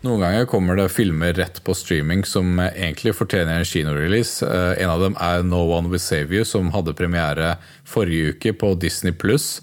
Noen 0.05 0.21
ganger 0.21 0.45
kommer 0.45 0.77
det 0.77 0.91
filmer 0.93 1.33
rett 1.33 1.63
på 1.65 1.75
streaming 1.75 2.25
som 2.29 2.59
egentlig 2.61 3.15
fortjener 3.17 3.59
en 3.59 3.65
kinorelease. 3.65 4.45
Eh, 4.45 4.83
en 4.85 4.93
av 4.93 5.01
dem 5.01 5.17
er 5.21 5.43
No 5.43 5.63
One 5.73 5.89
Will 5.89 6.03
Save 6.03 6.37
You, 6.37 6.45
som 6.45 6.69
hadde 6.75 6.95
premiere 6.95 7.57
forrige 7.89 8.35
uke 8.35 8.53
på 8.61 8.75
Disney 8.81 9.17
pluss. 9.17 9.63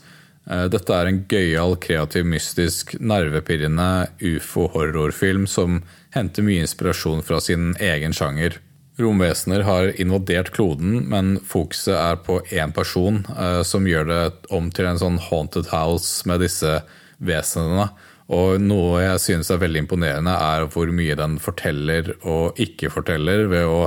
Eh, 0.49 0.65
dette 0.73 0.91
er 0.95 1.07
en 1.07 1.21
gøyal, 1.29 1.77
kreativ, 1.79 2.25
mystisk, 2.27 2.95
nervepirrende 2.99 4.09
ufo-horrorfilm 4.19 5.45
som 5.47 5.83
henter 6.15 6.45
mye 6.45 6.65
inspirasjon 6.65 7.23
fra 7.23 7.39
sin 7.41 7.75
egen 7.79 8.15
sjanger. 8.15 8.57
Romvesener 8.99 9.63
har 9.65 9.93
invadert 10.01 10.51
kloden, 10.53 11.07
men 11.09 11.37
fokuset 11.49 11.95
er 11.95 12.19
på 12.25 12.41
én 12.51 12.73
person, 12.73 13.23
eh, 13.37 13.61
som 13.63 13.85
gjør 13.85 14.09
det 14.09 14.23
om 14.53 14.69
til 14.71 14.89
en 14.89 14.99
sånn 15.01 15.21
haunted 15.29 15.71
house 15.71 16.27
med 16.29 16.41
disse 16.41 16.81
vesenene. 17.23 17.89
Og 18.33 18.61
noe 18.63 19.03
jeg 19.03 19.21
synes 19.21 19.51
er 19.53 19.61
veldig 19.61 19.85
imponerende, 19.85 20.33
er 20.33 20.67
hvor 20.73 20.89
mye 20.95 21.17
den 21.19 21.37
forteller 21.41 22.15
og 22.21 22.59
ikke 22.61 22.91
forteller 22.93 23.45
ved 23.51 23.69
å 23.69 23.81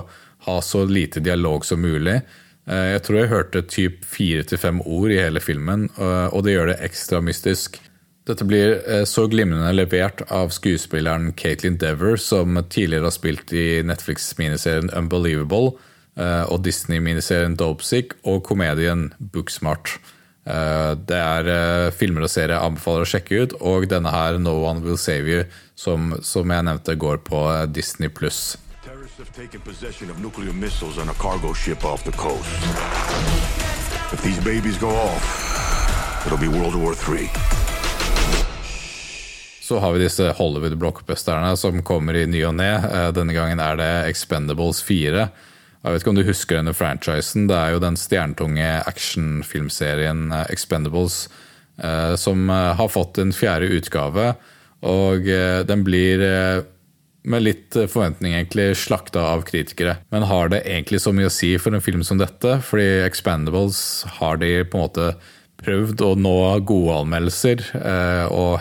ha 0.46 0.58
så 0.62 0.84
lite 0.86 1.22
dialog 1.24 1.64
som 1.66 1.82
mulig. 1.82 2.20
Eh, 2.66 2.92
jeg 2.94 3.02
tror 3.06 3.18
jeg 3.20 3.32
hørte 3.32 3.66
typ 3.70 4.06
fire 4.06 4.46
til 4.46 4.60
fem 4.62 4.80
ord 4.82 5.12
i 5.14 5.20
hele 5.20 5.42
filmen, 5.42 5.88
eh, 5.96 6.28
og 6.30 6.46
det 6.46 6.56
gjør 6.56 6.72
det 6.72 6.80
ekstra 6.86 7.22
mystisk. 7.24 7.80
Dette 8.26 8.46
blir 8.46 8.80
eh, 8.82 9.04
så 9.06 9.26
glimrende 9.30 9.70
levert 9.74 10.24
av 10.34 10.50
skuespilleren 10.54 11.32
Caitlin 11.38 11.78
Dever, 11.82 12.18
som 12.18 12.58
tidligere 12.66 13.06
har 13.06 13.14
spilt 13.14 13.54
i 13.54 13.82
Netflix-miniserien 13.86 14.92
Unbelievable. 14.94 15.76
og 16.16 16.62
Disney-miniserien 16.64 17.58
Dopesick 17.60 18.14
og 18.24 18.38
komedien 18.48 19.10
Booksmart. 19.20 19.98
Det 20.46 21.16
er 21.18 21.90
filmer 21.90 22.22
og 22.22 22.30
serier 22.30 22.54
jeg 22.54 22.62
anbefaler 22.70 23.02
å 23.02 23.08
sjekke 23.10 23.40
ut, 23.42 23.56
og 23.66 23.88
denne 23.90 24.12
her, 24.14 24.38
No 24.38 24.60
One 24.62 24.84
Will 24.84 25.00
Save 25.00 25.26
You, 25.26 25.48
som, 25.74 26.12
som 26.22 26.54
jeg 26.54 26.68
nevnte, 26.68 26.94
går 26.94 27.18
på 27.26 27.42
Disney 27.74 28.08
pluss. 28.14 28.54
have 29.18 29.32
taken 29.32 29.60
possession 29.60 30.10
of 30.10 30.22
nuclear 30.22 30.52
missiles 30.52 30.98
on 30.98 31.08
a 31.08 31.14
cargo 31.14 31.54
ship 31.54 31.84
off 31.84 32.04
the 32.04 32.12
coast. 32.12 32.46
If 34.12 34.22
these 34.22 34.40
babies 34.44 34.78
go 34.78 34.90
off, 34.90 36.26
it'll 36.26 36.38
be 36.38 36.48
World 36.48 36.74
War 36.74 36.92
III. 36.92 37.28
Så 39.60 39.78
har 39.78 39.92
vi 39.92 39.98
disse 39.98 40.30
Hollywood-blockbusterne 40.32 41.56
som 41.56 41.82
kommer 41.82 42.14
i 42.14 42.26
ny 42.26 42.44
og 42.46 42.54
ne. 42.54 42.70
Eh, 42.76 43.08
denne 43.16 43.32
gangen 43.34 43.60
er 43.60 43.76
det 43.80 43.90
Expendables 44.12 44.82
4. 44.82 45.28
Jeg 45.86 45.94
vet 45.94 46.02
ikke 46.02 46.12
om 46.12 46.18
du 46.18 46.26
husker 46.26 46.58
denne 46.58 46.74
franchisen. 46.74 47.46
Det 47.46 47.56
er 47.56 47.74
jo 47.74 47.82
den 47.84 47.98
stjernetunge 48.00 48.70
actionfilmserien 48.90 50.24
eh, 50.34 50.48
Expendables 50.50 51.26
eh, 51.78 52.14
som 52.18 52.50
har 52.50 52.90
fått 52.90 53.22
en 53.22 53.34
fjerde 53.34 53.70
utgave. 53.78 54.32
Og 54.86 55.24
den 55.66 55.80
blir 55.86 56.20
med 57.26 57.42
litt 57.42 57.74
forventning 57.74 58.36
egentlig 58.36 58.68
slakta 58.78 59.22
av 59.32 59.40
kritikere. 59.48 59.96
Men 60.14 60.26
har 60.28 60.52
det 60.52 60.60
egentlig 60.68 61.00
så 61.02 61.14
mye 61.16 61.30
å 61.30 61.32
si 61.32 61.54
for 61.58 61.74
en 61.74 61.82
film 61.82 62.04
som 62.06 62.20
dette? 62.20 62.58
Fordi 62.62 63.00
Expendables 63.06 63.80
har 64.20 64.38
de 64.42 64.52
på 64.68 64.78
en 64.78 64.84
måte 64.84 65.08
prøvd 65.62 66.04
å 66.04 66.10
nå 66.18 66.36
gode 66.68 67.00
anmeldelser, 67.02 67.64
eh, 67.80 68.26
og 68.30 68.60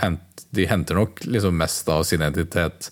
de 0.55 0.67
henter 0.69 0.97
nok 0.97 1.25
liksom 1.27 1.57
mest 1.59 1.89
av 1.91 2.05
sin 2.07 2.23
identitet, 2.23 2.89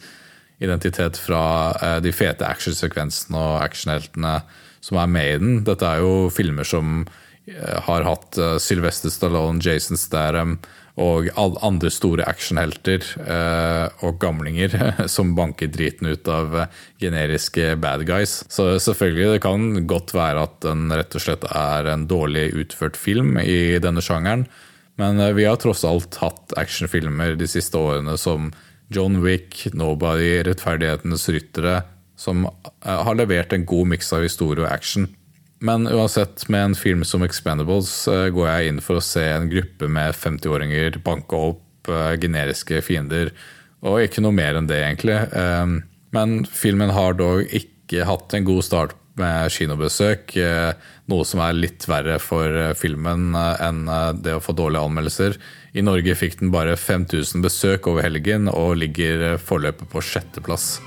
identitet 0.60 1.18
fra 1.18 1.44
eh, 1.80 1.98
de 2.04 2.14
fete 2.16 2.48
actionsekvensene 2.48 3.40
og 3.40 3.64
actionheltene 3.64 4.38
som 4.84 5.00
er 5.00 5.12
med 5.12 5.32
i 5.32 5.42
den. 5.42 5.60
Dette 5.68 5.88
er 5.88 6.04
jo 6.04 6.30
filmer 6.34 6.68
som 6.68 7.04
eh, 7.48 7.78
har 7.88 8.08
hatt 8.08 8.40
Sylvester 8.62 9.14
Stallone, 9.14 9.64
Jason 9.64 10.00
Statham 10.00 10.60
og 11.02 11.32
andre 11.36 11.90
store 11.90 12.26
actionhelter 12.30 13.02
eh, 13.26 13.86
og 14.06 14.20
gamlinger 14.22 14.76
som 15.14 15.32
banker 15.38 15.72
driten 15.74 16.12
ut 16.14 16.28
av 16.30 16.54
eh, 16.62 16.82
generiske 17.02 17.74
bad 17.82 18.06
guys. 18.06 18.44
Så 18.54 18.76
selvfølgelig, 18.78 19.32
det 19.34 19.42
kan 19.46 19.88
godt 19.90 20.14
være 20.14 20.46
at 20.46 20.60
den 20.66 20.94
rett 20.94 21.18
og 21.18 21.26
slett 21.26 21.48
er 21.50 21.90
en 21.90 22.06
dårlig 22.10 22.52
utført 22.62 23.00
film 23.00 23.40
i 23.42 23.80
denne 23.82 24.06
sjangeren, 24.06 24.46
men 25.02 25.18
eh, 25.18 25.34
vi 25.34 25.48
har 25.50 25.58
tross 25.62 25.82
alt 25.88 26.20
hatt 26.22 26.54
actionfilmer 26.62 27.40
de 27.42 27.50
siste 27.50 27.80
årene 27.80 28.14
som 28.22 28.52
John 28.94 29.22
Wick, 29.24 29.66
Nobody, 29.74 30.38
Rettferdighetens 30.46 31.28
ryttere, 31.34 31.82
som 32.20 32.46
har 32.86 33.18
levert 33.18 33.54
en 33.56 33.66
god 33.68 33.90
miks 33.96 34.14
av 34.16 34.24
historie 34.26 34.64
og 34.64 34.72
action. 34.72 35.10
Men 35.64 35.88
uansett, 35.88 36.44
med 36.52 36.66
en 36.66 36.76
film 36.76 37.06
som 37.08 37.24
Expendables 37.24 37.92
eh, 38.12 38.28
går 38.36 38.48
jeg 38.50 38.72
inn 38.72 38.82
for 38.84 39.00
å 39.00 39.04
se 39.04 39.24
en 39.32 39.48
gruppe 39.48 39.88
med 39.88 40.16
50-åringer 40.20 40.98
banke 41.06 41.40
opp 41.40 41.88
eh, 41.88 42.16
generiske 42.20 42.82
fiender, 42.84 43.32
og 43.84 44.04
ikke 44.04 44.24
noe 44.24 44.36
mer 44.36 44.60
enn 44.60 44.68
det, 44.68 44.82
egentlig. 44.84 45.16
Eh, 45.32 45.78
men 46.16 46.36
filmen 46.52 46.92
har 46.92 47.16
dog 47.16 47.48
ikke 47.48 48.04
hatt 48.10 48.36
en 48.36 48.48
god 48.50 48.68
start 48.68 48.98
med 49.20 49.54
kinobesøk, 49.54 50.34
noe 51.12 51.26
som 51.28 51.42
er 51.44 51.58
litt 51.58 51.88
verre 51.90 52.16
for 52.24 52.76
filmen 52.80 53.34
enn 53.36 53.84
det 54.24 54.38
å 54.38 54.44
få 54.44 54.56
dårlige 54.56 54.88
anmeldelser. 54.88 55.36
I 55.76 55.84
Norge 55.84 56.16
fikk 56.16 56.40
den 56.40 56.54
bare 56.54 56.78
5000 56.80 57.44
besøk 57.44 57.92
over 57.92 58.06
helgen 58.06 58.48
og 58.52 58.78
ligger 58.80 59.36
foreløpig 59.42 59.90
på 59.92 60.04
sjetteplass. 60.14 60.78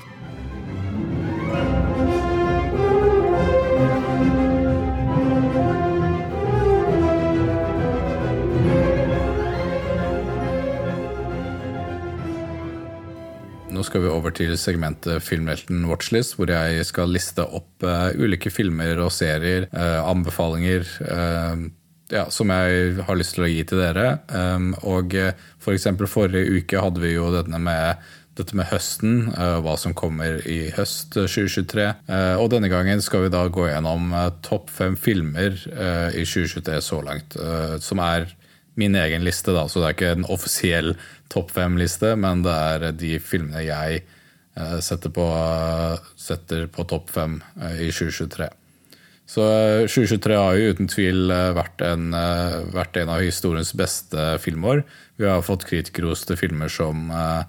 Nå 13.77 13.83
skal 13.85 14.01
vi 14.01 14.09
over 14.09 14.33
til 14.33 14.55
segmentet 14.57 15.21
Filmhelten 15.21 15.83
watchlist, 15.85 16.33
hvor 16.37 16.49
jeg 16.49 16.81
skal 16.87 17.11
liste 17.13 17.43
opp 17.45 17.83
uh, 17.85 18.09
ulike 18.17 18.49
filmer 18.49 18.97
og 19.03 19.11
serier, 19.13 19.67
uh, 19.69 20.01
anbefalinger, 20.01 20.87
uh, 21.05 21.67
ja, 22.09 22.23
som 22.33 22.49
jeg 22.55 23.03
har 23.05 23.19
lyst 23.19 23.35
til 23.37 23.45
å 23.45 23.49
gi 23.51 23.59
til 23.69 23.83
dere. 23.83 24.15
Um, 24.33 24.71
og 24.81 25.13
for 25.61 25.75
eksempel 25.75 26.09
forrige 26.09 26.57
uke 26.57 26.81
hadde 26.81 27.03
vi 27.03 27.13
jo 27.13 27.29
denne 27.35 27.59
med 27.61 28.07
dette 28.37 28.57
med 28.57 28.69
høsten, 28.69 29.31
hva 29.65 29.73
som 29.81 29.95
kommer 29.97 30.43
i 30.45 30.69
høst 30.75 31.15
2023. 31.17 31.87
Og 32.37 32.51
denne 32.53 32.69
gangen 32.69 33.01
skal 33.01 33.23
vi 33.23 33.31
da 33.33 33.41
gå 33.49 33.65
gjennom 33.65 34.11
topp 34.45 34.69
fem 34.69 34.93
filmer 34.93 35.57
i 35.57 36.21
2023 36.21 36.77
så 36.85 36.99
langt, 37.01 37.33
som 37.81 38.03
er 38.05 38.29
min 38.77 38.95
egen 38.95 39.25
liste, 39.25 39.53
da, 39.55 39.65
så 39.67 39.81
det 39.81 39.87
er 39.87 39.97
ikke 39.97 40.13
en 40.15 40.29
offisiell 40.33 40.93
topp 41.33 41.51
fem-liste, 41.55 42.13
men 42.19 42.45
det 42.45 42.53
er 42.53 42.87
de 42.97 43.17
filmene 43.23 43.65
jeg 43.65 44.03
eh, 44.03 44.77
setter 44.85 45.13
på, 45.13 45.27
setter 46.19 46.69
på 46.71 46.87
topp 46.89 47.11
fem 47.15 47.39
eh, 47.61 47.87
i 47.87 47.91
2023. 47.91 48.49
Så 49.27 49.43
2023 49.89 50.33
eh, 50.33 50.41
har 50.41 50.55
jo 50.55 50.73
uten 50.75 50.91
tvil 50.91 51.33
vært 51.57 51.83
en, 51.83 52.11
vært 52.71 53.01
en 53.01 53.11
av 53.11 53.25
historiens 53.25 53.73
beste 53.75 54.29
filmår. 54.43 54.85
Vi 55.19 55.27
har 55.27 55.43
fått 55.43 55.67
kritikerroste 55.67 56.37
filmer 56.39 56.71
som 56.71 57.09
Eh, 57.11 57.43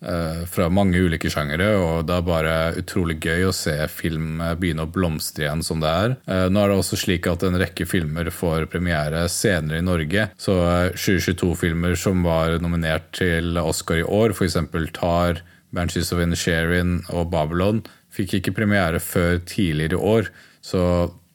fra 0.00 0.70
mange 0.72 0.96
ulike 0.96 1.28
sjangere, 1.28 1.74
og 1.76 2.06
det 2.08 2.14
er 2.16 2.24
bare 2.24 2.54
utrolig 2.80 3.18
gøy 3.20 3.50
å 3.50 3.52
se 3.52 3.74
film 3.92 4.40
begynne 4.60 4.86
å 4.86 4.90
blomstre 4.90 5.44
igjen 5.44 5.64
som 5.66 5.82
det 5.82 5.90
er. 5.90 6.16
Eh, 6.24 6.46
nå 6.48 6.62
er 6.62 6.72
det 6.72 6.78
også 6.80 6.98
slik 7.00 7.28
at 7.30 7.44
en 7.46 7.58
rekke 7.60 7.86
filmer 7.88 8.30
får 8.32 8.68
premiere 8.72 9.26
senere 9.32 9.80
i 9.80 9.86
Norge, 9.86 10.28
så 10.40 10.56
2022-filmer 10.96 11.94
eh, 11.94 12.00
som 12.00 12.24
var 12.26 12.58
nominert 12.64 13.10
til 13.18 13.58
Oscar 13.60 14.00
i 14.00 14.06
år, 14.06 14.34
f.eks. 14.36 14.58
Tar, 14.96 15.42
Banshees 15.74 16.12
of 16.14 16.22
Inisherin 16.22 17.00
og 17.12 17.30
Babylon, 17.34 17.84
fikk 18.10 18.38
ikke 18.40 18.56
premiere 18.56 19.02
før 19.02 19.38
tidligere 19.46 19.98
i 19.98 20.14
år. 20.16 20.30
Så 20.64 20.82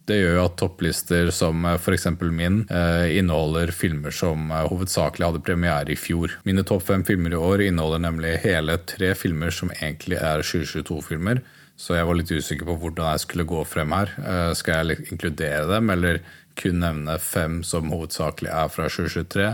det 0.06 0.20
gjør 0.20 0.36
jo 0.38 0.44
at 0.46 0.58
topplister 0.62 1.30
som 1.34 1.66
eh, 1.66 1.80
f.eks. 1.80 2.08
min 2.30 2.62
eh, 2.70 3.18
inneholder 3.18 3.74
filmer 3.74 4.14
som 4.14 4.52
eh, 4.54 4.68
hovedsakelig 4.70 5.26
hadde 5.26 5.44
premiere 5.46 5.94
i 5.94 5.98
fjor. 5.98 6.36
Mine 6.46 6.66
topp 6.68 6.86
fem 6.92 7.06
filmer 7.08 7.34
i 7.34 7.40
år 7.40 7.66
inneholder 7.66 8.04
nemlig 8.06 8.36
hele 8.46 8.78
tre 8.86 9.14
filmer 9.18 9.54
som 9.56 9.74
egentlig 9.74 10.20
er 10.22 10.46
2022-filmer. 10.46 11.42
Så 11.76 11.98
jeg 11.98 12.08
var 12.08 12.20
litt 12.20 12.32
usikker 12.32 12.70
på 12.70 12.78
hvordan 12.84 13.16
jeg 13.16 13.26
skulle 13.26 13.48
gå 13.50 13.64
frem 13.68 13.92
her. 13.92 14.14
Skal 14.56 14.94
jeg 14.94 15.10
inkludere 15.12 15.66
dem, 15.68 15.90
eller 15.92 16.22
kun 16.56 16.78
nevne 16.80 17.18
fem 17.20 17.58
som 17.68 17.92
hovedsakelig 17.92 18.48
er 18.48 18.70
fra 18.72 18.86
2023? 18.88 19.50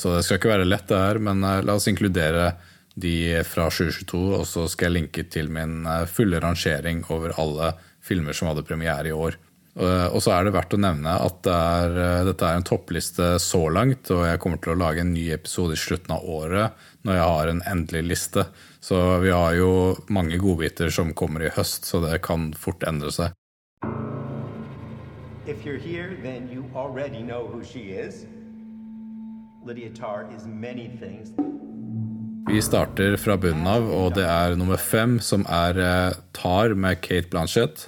Så 0.00 0.14
det 0.14 0.22
skal 0.24 0.38
ikke 0.40 0.54
være 0.54 0.64
lett, 0.70 0.86
det 0.88 1.02
her, 1.02 1.20
men 1.20 1.44
la 1.44 1.76
oss 1.76 1.90
inkludere 1.92 2.54
de 2.96 3.42
fra 3.44 3.66
2022, 3.68 4.22
og 4.38 4.46
så 4.48 4.64
skal 4.72 4.88
jeg 4.88 4.96
linke 5.02 5.26
til 5.28 5.52
min 5.52 5.84
fulle 6.08 6.40
rangering 6.40 7.04
over 7.12 7.36
alle 7.36 7.74
filmer 7.74 7.91
filmer 8.02 8.36
som 8.36 8.50
hadde 8.50 8.66
premiere 8.66 9.08
i 9.10 9.16
år. 9.16 9.38
Og 9.72 10.18
så 10.20 10.34
er 10.34 10.44
det 10.44 10.52
verdt 10.52 10.74
å 10.76 10.80
nevne 10.80 11.14
at 11.16 11.38
det 11.46 11.52
er, 11.52 11.94
eh, 11.96 12.24
dette 12.28 12.44
er 12.44 12.58
en 12.58 12.66
toppliste 12.66 13.28
så 13.40 13.62
langt, 13.72 14.10
og 14.12 14.26
jeg 14.28 14.40
kommer 14.42 14.60
til 14.60 14.74
å 14.74 14.80
lage 14.82 15.00
en 15.00 15.14
ny 15.14 15.30
episode 15.32 15.72
i 15.72 15.80
slutten 15.80 16.12
av 16.12 16.26
året 16.28 16.76
når 17.08 17.16
jeg 17.16 17.30
har 17.30 17.48
en 17.48 17.62
endelig 17.72 18.02
liste. 18.04 18.44
Så 18.84 18.98
vi 19.22 19.30
har 19.32 19.54
jo 19.56 19.96
mange 20.12 20.36
godbiter 20.36 20.92
som 20.92 21.14
kommer 21.14 21.46
i 21.46 21.48
høst, 21.56 21.88
så 21.88 22.02
det 22.04 22.20
kan 22.20 22.52
fort 22.52 22.84
endre 22.84 23.08
seg. 23.08 23.32
If 25.46 25.64
you're 25.64 25.78
here, 25.78 26.16
then 26.22 26.50
you 26.52 26.70
already 26.74 27.22
know 27.22 27.48
who 27.48 27.64
she 27.64 27.92
is. 27.92 28.26
Lydia 29.64 29.90
Tarr 29.90 30.28
is 30.36 30.46
many 30.46 30.88
things. 31.00 31.32
Vi 32.48 32.62
starter 32.62 33.14
fra 33.16 33.36
bunnen 33.38 33.66
av, 33.70 33.84
og 33.86 34.16
det 34.16 34.24
er 34.26 34.56
nummer 34.58 34.80
fem, 34.80 35.18
som 35.22 35.44
er 35.46 35.78
eh, 35.78 36.14
Tar 36.34 36.72
med 36.74 36.98
Kate 37.04 37.30
Blanchett. 37.30 37.84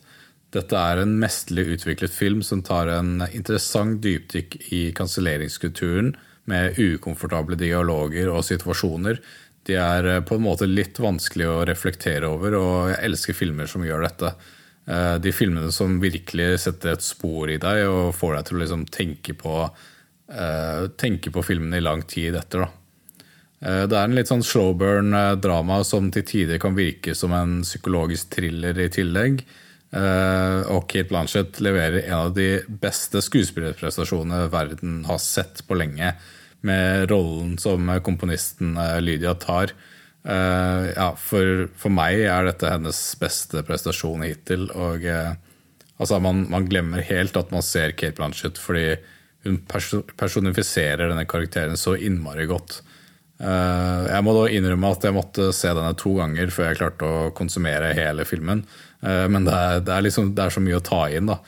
Dette 0.54 0.78
er 0.78 1.00
en 1.02 1.16
mesterlig 1.18 1.74
utviklet 1.74 2.14
film 2.14 2.42
som 2.46 2.62
tar 2.62 2.92
en 2.94 3.24
interessant 3.32 3.98
dypdykk 4.04 4.54
i 4.70 4.82
kanselleringskulturen, 4.94 6.12
med 6.46 6.78
ukomfortable 6.78 7.56
dialoger 7.58 8.28
og 8.30 8.44
situasjoner. 8.46 9.18
De 9.66 9.78
er 9.80 10.10
eh, 10.12 10.22
på 10.22 10.38
en 10.38 10.46
måte 10.46 10.70
litt 10.70 11.02
vanskelig 11.02 11.50
å 11.50 11.58
reflektere 11.66 12.30
over, 12.30 12.54
og 12.60 12.92
jeg 12.92 13.02
elsker 13.08 13.38
filmer 13.40 13.70
som 13.70 13.82
gjør 13.86 14.06
dette. 14.06 14.32
Eh, 14.86 15.16
de 15.24 15.34
filmene 15.34 15.74
som 15.74 15.98
virkelig 16.04 16.62
setter 16.68 16.94
et 16.94 17.04
spor 17.04 17.50
i 17.50 17.58
deg 17.58 17.88
og 17.88 18.14
får 18.14 18.38
deg 18.38 18.48
til 18.48 18.60
å 18.60 18.62
liksom 18.62 18.86
tenke, 19.00 19.34
på, 19.34 19.66
tenke 21.00 21.34
på 21.34 21.42
filmene 21.44 21.82
i 21.82 21.84
lang 21.84 22.06
tid 22.06 22.38
etter. 22.38 22.68
Uh, 22.68 22.80
det 23.64 23.96
er 23.96 24.02
en 24.04 24.12
litt 24.12 24.28
sånn 24.28 24.42
slowburn-drama 24.44 25.78
som 25.88 26.10
til 26.12 26.26
tider 26.28 26.58
kan 26.60 26.74
virke 26.76 27.14
som 27.16 27.32
en 27.32 27.62
psykologisk 27.64 28.34
thriller 28.36 28.76
i 28.76 28.90
tillegg. 28.92 29.40
Eh, 29.94 30.60
og 30.74 30.88
Kate 30.90 31.06
Blanchett 31.06 31.60
leverer 31.62 32.08
en 32.08 32.16
av 32.26 32.32
de 32.34 32.48
beste 32.66 33.20
skuespillerprestasjonene 33.22 34.48
verden 34.50 35.02
har 35.06 35.20
sett 35.22 35.62
på 35.68 35.78
lenge, 35.78 36.14
med 36.64 37.10
rollen 37.10 37.58
som 37.60 37.90
komponisten 38.02 38.74
eh, 38.80 38.98
Lydia 39.04 39.36
tar. 39.38 39.74
Eh, 40.24 40.90
ja, 40.96 41.10
for, 41.20 41.68
for, 41.78 41.94
meg 41.94 42.24
er 42.24 42.48
dette 42.48 42.72
hennes 42.72 43.00
beste 43.20 43.64
prestasjon 43.66 44.26
hittil. 44.26 44.70
Og 44.74 45.10
Altså, 45.94 46.16
man, 46.18 46.40
man, 46.50 46.64
glemmer 46.66 47.04
helt 47.06 47.36
at 47.38 47.52
man 47.54 47.62
ser 47.62 47.92
Kate 47.94 48.18
Blanchett, 48.18 48.56
fordi 48.58 48.96
hun 49.46 49.60
personifiserer 50.18 51.06
denne 51.06 51.22
karakteren 51.30 51.78
så 51.78 51.94
innmari 51.94 52.48
godt. 52.50 52.80
Uh, 53.34 54.06
jeg 54.06 54.22
må 54.22 54.32
da 54.36 54.44
innrømme 54.54 54.92
at 54.94 55.04
jeg 55.04 55.14
måtte 55.16 55.48
se 55.56 55.72
denne 55.74 55.96
to 55.98 56.12
ganger 56.20 56.52
før 56.54 56.68
jeg 56.70 56.78
klarte 56.78 57.08
å 57.08 57.32
konsumere 57.34 57.90
hele 57.96 58.26
filmen. 58.28 58.62
Uh, 59.02 59.26
men 59.26 59.48
det 59.48 59.54
er, 59.54 59.82
det, 59.82 59.94
er 59.94 60.06
liksom, 60.06 60.30
det 60.36 60.44
er, 60.44 60.54
så 60.54 60.62
mye 60.62 60.78
å 60.78 60.84
ta 60.84 61.00
inn 61.10 61.32
da, 61.32 61.40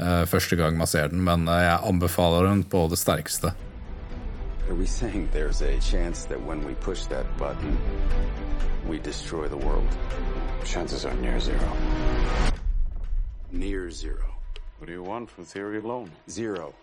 uh, 0.00 0.24
første 0.26 0.58
gang 0.58 0.76
man 0.80 0.90
ser 0.90 1.12
den. 1.12 1.22
Men 1.26 1.46
jeg 1.46 1.78
anbefaler 1.92 2.50
den 2.50 2.64
på 2.66 2.88
det 2.90 2.98
sterkeste. 2.98 3.54
Are 4.68 4.74
we 4.74 4.84
saying 4.84 5.28
there's 5.32 5.62
a 5.62 5.78
chance 5.80 6.26
that 6.28 6.42
when 6.44 6.60
we 6.66 6.74
push 6.74 7.06
that 7.06 7.24
button, 7.38 7.78
we 8.86 8.98
destroy 8.98 9.48
the 9.48 9.56
world? 9.56 9.88
Chances 10.64 11.06
are 11.06 11.14
near 11.22 11.40
zero. 11.40 11.72
Near 13.50 13.90
zero. 13.90 14.34
What 14.78 14.88
do 14.88 14.92
you 14.92 15.02
want 15.02 15.30
from 15.30 15.44
theory 15.44 15.78
alone? 15.78 16.10
Zero. 16.28 16.74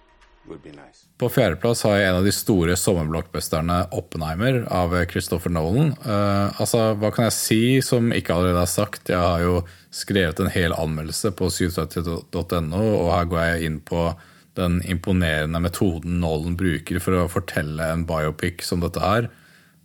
På 1.18 1.30
fjerdeplass 1.32 1.82
har 1.88 1.96
jeg 1.98 2.10
en 2.10 2.18
av 2.20 2.28
de 2.28 2.34
store 2.36 2.76
sommerblockbusterne 2.78 3.78
'Oppenheimer' 3.90 4.66
av 4.70 4.94
Christopher 5.10 5.50
Nolan. 5.50 5.96
Uh, 6.06 6.54
altså, 6.62 6.94
Hva 7.00 7.12
kan 7.16 7.28
jeg 7.30 7.38
si 7.38 7.62
som 7.82 8.12
ikke 8.14 8.36
allerede 8.36 8.62
er 8.62 8.70
sagt? 8.70 9.10
Jeg 9.10 9.22
har 9.22 9.42
jo 9.42 9.64
skrevet 9.90 10.40
en 10.40 10.52
hel 10.54 10.76
anmeldelse 10.76 11.32
på 11.32 11.50
730.no, 11.50 12.84
og 12.84 13.12
her 13.16 13.30
går 13.32 13.42
jeg 13.46 13.70
inn 13.70 13.80
på 13.80 14.10
den 14.56 14.82
imponerende 14.88 15.60
metoden 15.60 16.20
Nolan 16.22 16.56
bruker 16.60 17.02
for 17.04 17.18
å 17.18 17.32
fortelle 17.32 17.90
en 17.92 18.06
biopic 18.08 18.64
som 18.64 18.84
dette 18.84 19.02
her. 19.02 19.30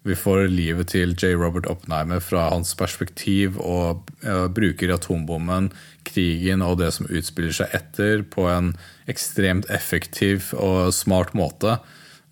Vi 0.02 0.16
får 0.16 0.46
livet 0.48 0.94
til 0.94 1.12
J. 1.12 1.34
Robert 1.36 1.66
Oppenheimer 1.68 2.22
fra 2.24 2.46
hans 2.54 2.72
perspektiv 2.78 3.58
og 3.60 4.06
uh, 4.24 4.46
bruker 4.48 4.94
atombommen, 4.94 5.68
krigen 6.08 6.64
og 6.64 6.78
det 6.80 6.88
som 6.96 7.08
utspiller 7.10 7.52
seg 7.52 7.74
etter, 7.76 8.22
på 8.24 8.46
en 8.48 8.72
ekstremt 9.12 9.68
effektiv 9.68 10.54
og 10.56 10.94
smart 10.96 11.34
måte. 11.36 11.76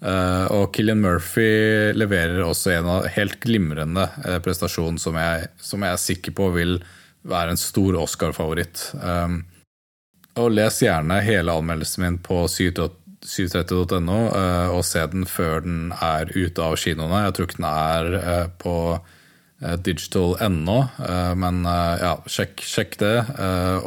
Uh, 0.00 0.46
og 0.54 0.72
Killian 0.72 1.02
Murphy 1.04 1.92
leverer 1.92 2.40
også 2.46 2.72
en 2.72 2.88
av 2.88 3.10
helt 3.12 3.36
glimrende 3.44 4.06
uh, 4.24 4.38
prestasjon 4.40 4.96
som 5.02 5.18
jeg, 5.20 5.50
som 5.60 5.84
jeg, 5.84 5.92
er 5.92 6.06
sikker 6.06 6.36
på 6.38 6.48
vil 6.56 6.78
være 7.28 7.52
en 7.52 7.60
stor 7.60 7.98
Oscar-favoritt. 8.00 8.86
Og 10.38 10.52
les 10.54 10.76
gjerne 10.80 11.18
hele 11.26 11.52
anmeldelsen 11.52 12.04
min 12.06 12.18
på 12.24 12.44
7.8 12.48 13.07
730.no 13.24 14.18
eh, 14.30 14.74
og 14.74 14.84
se 14.86 15.04
den 15.12 15.26
før 15.28 15.62
den 15.64 15.92
er 15.94 16.30
ute 16.34 16.64
av 16.64 16.76
kinoene. 16.80 17.24
Jeg 17.26 17.36
tror 17.36 17.48
ikke 17.48 17.60
den 17.60 17.70
er 17.70 18.18
eh, 18.18 18.50
på 18.60 18.74
digital 19.58 20.36
digital.no, 20.38 20.74
men 21.34 21.56
ja, 21.66 22.12
sjekk, 22.30 22.60
sjekk, 22.62 22.92
det. 23.00 23.16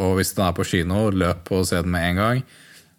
Og 0.03 0.17
hvis 0.17 0.33
den 0.35 0.43
er 0.43 0.57
på 0.57 0.65
kino, 0.67 1.05
løp 1.15 1.47
og 1.47 1.63
se 1.69 1.79
den 1.79 1.93
med 1.93 2.09
en 2.09 2.19
gang. 2.19 2.41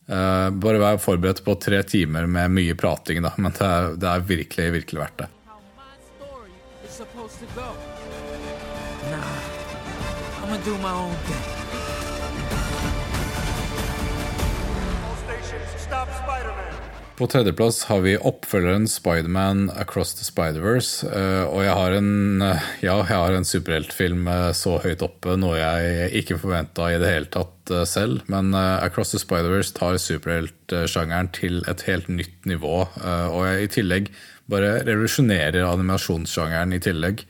Bare 0.09 0.81
vær 0.81 0.97
forberedt 1.05 1.45
på 1.45 1.53
tre 1.61 1.83
timer 1.85 2.25
med 2.25 2.57
mye 2.57 2.73
prating, 2.81 3.21
da, 3.29 3.35
men 3.37 3.53
det 3.59 3.69
er, 3.69 3.91
det 4.01 4.09
er 4.09 4.25
virkelig, 4.25 4.71
virkelig 4.79 5.05
verdt 5.05 5.21
det. 5.21 5.29
Nah, 9.11 9.19
I'm 10.41 10.49
gonna 10.49 10.65
do 10.65 10.79
my 10.79 10.93
own 10.93 11.15
thing. 11.27 12.12
På 17.23 17.27
tredjeplass 17.31 17.85
har 17.87 18.01
vi 18.03 18.17
oppfølgeren 18.17 18.89
Spiderman 18.91 19.69
Across 19.79 20.15
the 20.19 20.25
Spider-Verse. 20.27 21.05
Eh, 21.07 21.45
og 21.45 21.61
jeg 21.63 21.75
har 21.77 21.95
en, 21.95 22.43
eh, 22.43 22.65
ja, 22.83 22.97
en 23.05 23.45
superheltfilm 23.47 24.27
eh, 24.27 24.49
så 24.57 24.79
høyt 24.83 25.05
oppe, 25.07 25.37
noe 25.39 25.61
jeg 25.61 26.09
ikke 26.23 26.41
forventa 26.43 26.89
i 26.91 26.97
det 26.99 27.13
hele 27.13 27.29
tatt 27.31 27.71
selv. 27.87 28.25
Men 28.33 28.51
Across 28.57 29.13
the 29.15 29.21
Spider-Verse 29.23 29.77
tar 29.77 30.01
superheltsjangeren 30.03 31.31
til 31.37 31.63
et 31.71 31.85
helt 31.87 32.09
nytt 32.11 32.49
nivå. 32.49 32.89
Og 33.05 33.47
jeg 33.47 33.63
i 33.63 33.71
tillegg 33.77 34.11
bare 34.51 34.81
revolusjonerer 34.83 35.63
animasjonssjangeren 35.69 36.75
i 36.75 36.83
tillegg. 36.83 37.23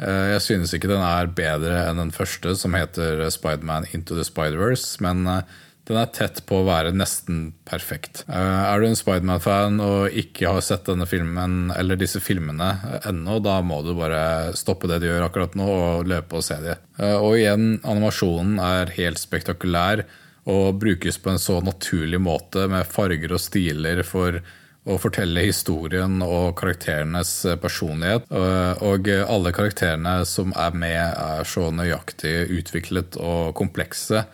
Jeg 0.00 0.40
synes 0.42 0.72
ikke 0.74 0.88
den 0.90 1.04
er 1.04 1.28
bedre 1.28 1.84
enn 1.84 2.00
den 2.00 2.14
første, 2.16 2.56
som 2.56 2.72
heter 2.74 3.26
Spiderman 3.30 3.84
Into 3.92 4.16
the 4.16 4.24
Spider-Verse. 4.24 5.02
men 5.04 5.44
den 5.84 5.98
er 6.00 6.08
tett 6.16 6.40
på 6.48 6.62
å 6.62 6.64
være 6.64 6.94
nesten 6.96 7.50
perfekt. 7.68 8.22
Eh, 8.24 8.62
er 8.64 8.80
du 8.80 8.86
en 8.88 8.96
Spiderman-fan 8.96 9.76
og 9.84 10.16
ikke 10.16 10.54
har 10.56 10.64
sett 10.64 10.86
denne 10.88 11.04
filmen 11.08 11.68
eller 11.76 11.98
disse 12.00 12.22
filmene 12.24 12.70
ennå, 13.04 13.36
da 13.44 13.58
må 13.60 13.82
du 13.84 13.92
bare 13.98 14.54
stoppe 14.56 14.88
det 14.88 15.02
du 15.02 15.10
gjør 15.10 15.26
akkurat 15.26 15.56
nå 15.58 15.68
og 15.68 16.08
løpe 16.08 16.40
og 16.40 16.46
se 16.46 16.56
dem. 16.64 16.80
Eh, 16.96 17.16
og 17.18 17.36
igjen, 17.36 17.66
animasjonen 17.84 18.56
er 18.64 18.94
helt 18.96 19.20
spektakulær 19.20 20.06
og 20.48 20.80
brukes 20.80 21.20
på 21.20 21.34
en 21.34 21.40
så 21.40 21.58
naturlig 21.64 22.20
måte 22.20 22.64
med 22.72 22.88
farger 22.88 23.36
og 23.36 23.42
stiler 23.44 24.00
for 24.08 24.40
å 24.84 24.96
fortelle 25.00 25.44
historien 25.46 26.18
og 26.24 26.56
karakterenes 26.60 27.32
personlighet. 27.60 28.24
Eh, 28.32 28.84
og 28.88 29.12
alle 29.20 29.52
karakterene 29.52 30.16
som 30.28 30.56
er 30.56 30.80
med, 30.80 31.04
er 31.12 31.44
så 31.48 31.68
nøyaktig 31.76 32.38
utviklet 32.56 33.20
og 33.20 33.52
komplekse 33.60 34.24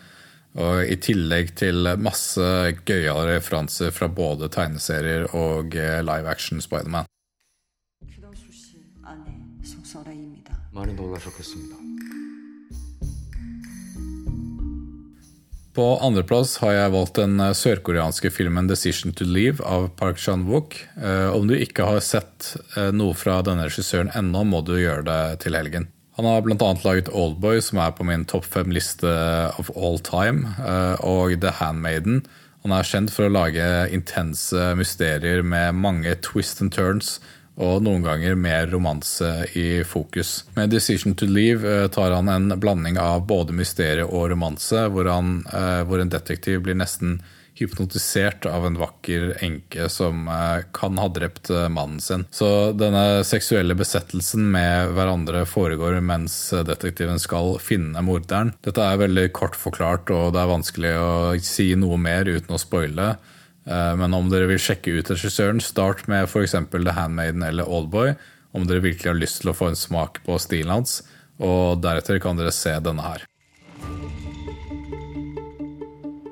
og 0.58 0.82
I 0.82 0.96
tillegg 0.98 1.52
til 1.60 1.86
masse 2.02 2.42
gøyale 2.86 3.36
referanser 3.36 3.94
fra 3.94 4.08
både 4.10 4.50
tegneserier 4.50 5.28
og 5.36 5.76
eh, 5.78 6.00
live 6.02 6.26
action 6.26 6.62
Spiderman. 6.62 7.06
På 15.70 15.86
andreplass 16.02 16.56
har 16.64 16.74
jeg 16.74 16.94
valgt 16.96 17.20
den 17.20 17.38
eh, 17.38 17.54
sørkoreanske 17.54 18.34
filmen 18.34 18.66
'Decision 18.66 19.14
to 19.14 19.24
Leave' 19.24 19.62
av 19.62 19.92
Park 19.94 20.18
Chan-wook. 20.18 20.80
Eh, 20.98 21.30
om 21.30 21.46
du 21.46 21.54
ikke 21.54 21.86
har 21.86 22.02
sett 22.02 22.56
noe 22.90 23.14
fra 23.14 23.38
denne 23.46 23.70
regissøren 23.70 24.10
ennå, 24.18 24.42
må 24.42 24.64
du 24.66 24.74
gjøre 24.80 25.06
det 25.06 25.22
til 25.46 25.54
helgen. 25.54 25.92
Han 26.20 26.28
har 26.28 26.42
bl.a. 26.42 26.76
laget 26.84 27.08
Oldboy, 27.08 27.62
som 27.64 27.78
er 27.80 27.94
på 27.96 28.04
min 28.04 28.26
topp 28.28 28.44
fem-liste 28.44 29.08
of 29.56 29.70
all 29.72 29.96
time, 30.04 30.50
eh, 30.60 31.00
og 31.00 31.32
The 31.40 31.54
Handmaiden. 31.56 32.18
Han 32.60 32.74
er 32.76 32.84
kjent 32.84 33.08
for 33.14 33.24
å 33.24 33.32
lage 33.32 33.64
intense 33.88 34.66
mysterier 34.76 35.40
med 35.40 35.78
mange 35.80 36.12
twist 36.20 36.60
and 36.60 36.74
turns, 36.76 37.22
og 37.56 37.80
noen 37.86 38.04
ganger 38.04 38.36
mer 38.36 38.68
romanse 38.68 39.30
i 39.56 39.80
fokus. 39.80 40.44
Med 40.60 40.68
'Decision 40.68 41.16
to 41.16 41.24
Leave' 41.24 41.64
eh, 41.64 41.88
tar 41.88 42.12
han 42.12 42.28
en 42.28 42.52
blanding 42.60 43.00
av 43.00 43.24
både 43.24 43.56
mysterie 43.56 44.04
og 44.04 44.28
romanse, 44.34 44.90
hvor, 44.92 45.08
han, 45.08 45.46
eh, 45.48 45.82
hvor 45.88 46.04
en 46.04 46.12
detektiv 46.12 46.60
blir 46.68 46.76
nesten 46.76 47.22
hypnotisert 47.60 48.46
av 48.48 48.66
en 48.66 48.78
vakker 48.80 49.34
enke 49.44 49.88
som 49.92 50.28
eh, 50.28 50.66
kan 50.76 50.98
ha 51.00 51.08
drept 51.12 51.52
eh, 51.54 51.68
mannen 51.72 52.00
sin. 52.02 52.26
Så 52.34 52.72
denne 52.76 53.22
seksuelle 53.28 53.76
besettelsen 53.78 54.48
med 54.52 54.94
hverandre 54.96 55.44
foregår 55.48 56.00
mens 56.04 56.38
detektiven 56.66 57.20
skal 57.22 57.58
finne 57.62 58.02
morderen. 58.04 58.54
Dette 58.66 58.84
er 58.84 59.02
veldig 59.04 59.28
kort 59.36 59.58
forklart, 59.58 60.12
og 60.14 60.32
det 60.34 60.42
er 60.42 60.54
vanskelig 60.54 60.94
å 60.98 61.12
si 61.44 61.72
noe 61.78 62.00
mer 62.00 62.28
uten 62.30 62.56
å 62.56 62.60
spoile. 62.60 63.14
Eh, 63.70 63.94
men 63.96 64.14
om 64.16 64.30
dere 64.32 64.48
vil 64.50 64.60
sjekke 64.62 64.96
ut 64.98 65.12
regissøren, 65.12 65.62
start 65.62 66.06
med 66.10 66.28
f.eks. 66.28 66.56
The 66.72 66.96
Handmaiden 66.96 67.44
eller 67.46 67.68
Oldboy. 67.68 68.14
Om 68.56 68.66
dere 68.66 68.82
virkelig 68.82 69.12
har 69.12 69.18
lyst 69.18 69.42
til 69.42 69.52
å 69.52 69.56
få 69.56 69.70
en 69.70 69.78
smak 69.78 70.22
på 70.26 70.38
stilen 70.42 70.74
hans. 70.80 71.00
Og 71.40 71.80
deretter 71.82 72.20
kan 72.22 72.38
dere 72.40 72.54
se 72.54 72.72
denne 72.82 73.04
her. 73.04 73.26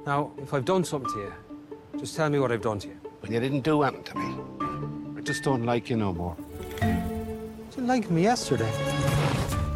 Now, 0.09 0.31
if 0.39 0.55
I've 0.55 0.65
done 0.65 0.85
something 0.85 1.11
to 1.13 1.19
you, 1.19 1.33
just 2.01 2.17
tell 2.17 2.31
me 2.31 2.39
what 2.39 2.51
I've 2.51 2.63
done 2.63 2.79
to 2.79 2.89
you. 2.89 2.97
When 3.21 3.31
you 3.31 3.41
didn't 3.41 3.61
do 3.61 3.83
anything 3.83 4.05
to 4.05 4.15
me. 4.17 4.29
I 5.19 5.21
just 5.21 5.45
don't 5.45 5.67
like 5.67 5.91
you 5.91 5.99
no 5.99 6.15
more. 6.15 6.35
You 7.77 7.83
liked 7.83 8.11
me 8.11 8.23
yesterday. 8.23 8.73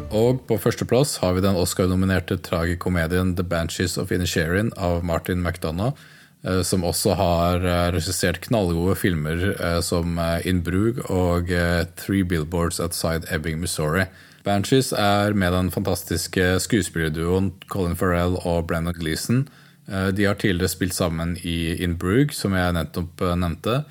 Og 0.09 0.41
på 0.47 0.57
førsteplass 0.57 1.19
har 1.21 1.37
vi 1.37 1.45
den 1.45 1.53
Oscar-nominerte 1.55 2.39
tragikomedien 2.41 3.35
The 3.35 3.45
Banshees 3.45 3.97
of 3.97 4.11
Inisherin 4.11 4.73
av 4.73 5.05
Martin 5.05 5.43
McDonagh, 5.43 5.93
eh, 6.41 6.61
som 6.65 6.81
også 6.81 7.13
har 7.13 7.61
eh, 7.61 7.87
regissert 7.93 8.41
knallgode 8.41 8.97
filmer 8.97 9.51
eh, 9.53 9.81
som 9.85 10.17
In 10.45 10.63
Brug 10.65 11.05
og 11.13 11.53
Three 11.93 12.25
Billboards 12.25 12.79
Outside 12.79 13.29
Ebbing, 13.29 13.61
Missouri. 13.61 14.09
Banshees 14.43 14.95
er 14.97 15.37
med 15.37 15.53
den 15.53 15.69
fantastiske 15.71 16.55
skuespillerduoen 16.59 17.53
Colin 17.69 17.95
Farrell 17.95 18.41
og 18.41 18.65
Brennan 18.65 18.97
Gleeson 18.97 19.45
de 19.85 20.25
har 20.25 20.35
tidligere 20.39 20.71
spilt 20.71 20.93
sammen 20.93 21.37
i 21.41 21.83
In 21.83 21.97
Brug, 21.99 22.33
som 22.33 22.55
jeg 22.55 22.75
nettopp 22.77 23.21
eh, 23.21 23.35
nevnte. 23.35 23.81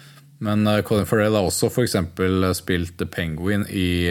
Men 0.42 0.66
eh, 0.66 0.80
Colin 0.86 1.08
Farrell 1.08 1.36
har 1.36 1.46
også 1.46 1.68
f.eks. 1.68 1.96
spilt 2.58 2.96
The 2.98 3.06
Penguin 3.06 3.66
i 3.68 4.08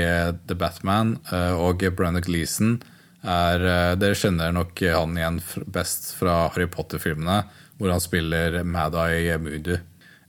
The 0.48 0.56
Batman, 0.58 1.18
og 1.58 1.84
Brennan 1.98 2.24
Gleeson 2.26 2.80
er 3.22 3.62
Dere 4.02 4.18
kjenner 4.18 4.54
nok 4.56 4.80
han 4.82 5.18
igjen 5.18 5.42
best 5.70 6.16
fra 6.18 6.48
Harry 6.54 6.66
Potter-filmene, 6.66 7.44
hvor 7.78 7.92
han 7.94 8.02
spiller 8.02 8.64
Mad-Eye 8.66 9.38
Moody. 9.38 9.76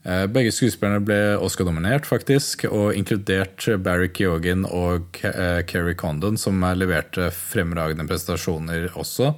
Begge 0.03 0.51
skuespillerne 0.53 1.01
ble 1.07 1.21
Oscar-nominert, 1.41 2.05
faktisk, 2.05 2.67
og 2.69 2.93
inkludert 2.99 3.65
Barry 3.81 4.11
Keoghan 4.12 4.67
og 4.69 5.23
Kerry 5.23 5.95
Condon, 5.97 6.37
som 6.37 6.61
leverte 6.77 7.31
fremragende 7.33 8.05
prestasjoner 8.11 8.91
også. 8.93 9.31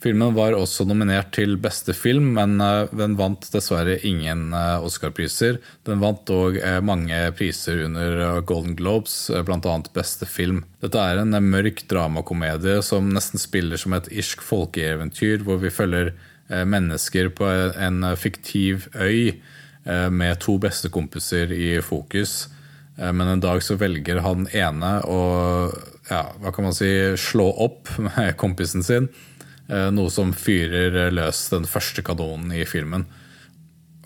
Filmen 0.00 0.32
var 0.32 0.54
også 0.56 0.86
nominert 0.88 1.28
til 1.36 1.58
beste 1.60 1.92
film, 1.92 2.30
men 2.38 2.54
eh, 2.64 2.88
den 2.96 3.18
vant 3.18 3.44
dessverre 3.52 3.98
ingen 4.08 4.46
eh, 4.56 4.80
Oscar-priser. 4.86 5.58
Den 5.84 6.00
vant 6.00 6.22
dog 6.28 6.56
eh, 6.56 6.78
mange 6.80 7.18
priser 7.36 7.82
under 7.84 8.40
Golden 8.48 8.78
Globes, 8.78 9.28
bl.a. 9.44 9.74
beste 9.92 10.24
film. 10.24 10.62
Dette 10.80 11.04
er 11.04 11.20
en 11.20 11.36
mørk 11.44 11.84
dramakomedie 11.90 12.78
som 12.86 13.12
nesten 13.12 13.42
spiller 13.42 13.80
som 13.80 13.92
et 13.98 14.08
irsk 14.08 14.40
folkeeventyr, 14.46 15.44
hvor 15.44 15.60
vi 15.60 15.72
følger 15.74 16.14
mennesker 16.50 17.28
på 17.36 17.46
en 17.78 18.02
fiktiv 18.18 18.88
øy 18.98 19.36
med 20.10 20.40
to 20.42 20.56
bestekompiser 20.58 21.52
i 21.54 21.76
fokus. 21.84 22.48
Men 22.98 23.36
en 23.36 23.42
dag 23.44 23.62
så 23.62 23.76
velger 23.78 24.18
han 24.24 24.48
ene 24.50 24.96
å 25.06 25.20
ja, 26.10 26.24
hva 26.42 26.50
kan 26.50 26.66
man 26.66 26.74
si, 26.74 26.90
slå 27.20 27.46
opp 27.68 27.92
med 28.02 28.34
kompisen 28.42 28.82
sin 28.82 29.06
noe 29.70 30.10
som 30.10 30.32
fyrer 30.34 31.12
løs 31.14 31.44
den 31.52 31.66
første 31.68 32.02
kanonen 32.02 32.50
i 32.58 32.64
filmen. 32.66 33.04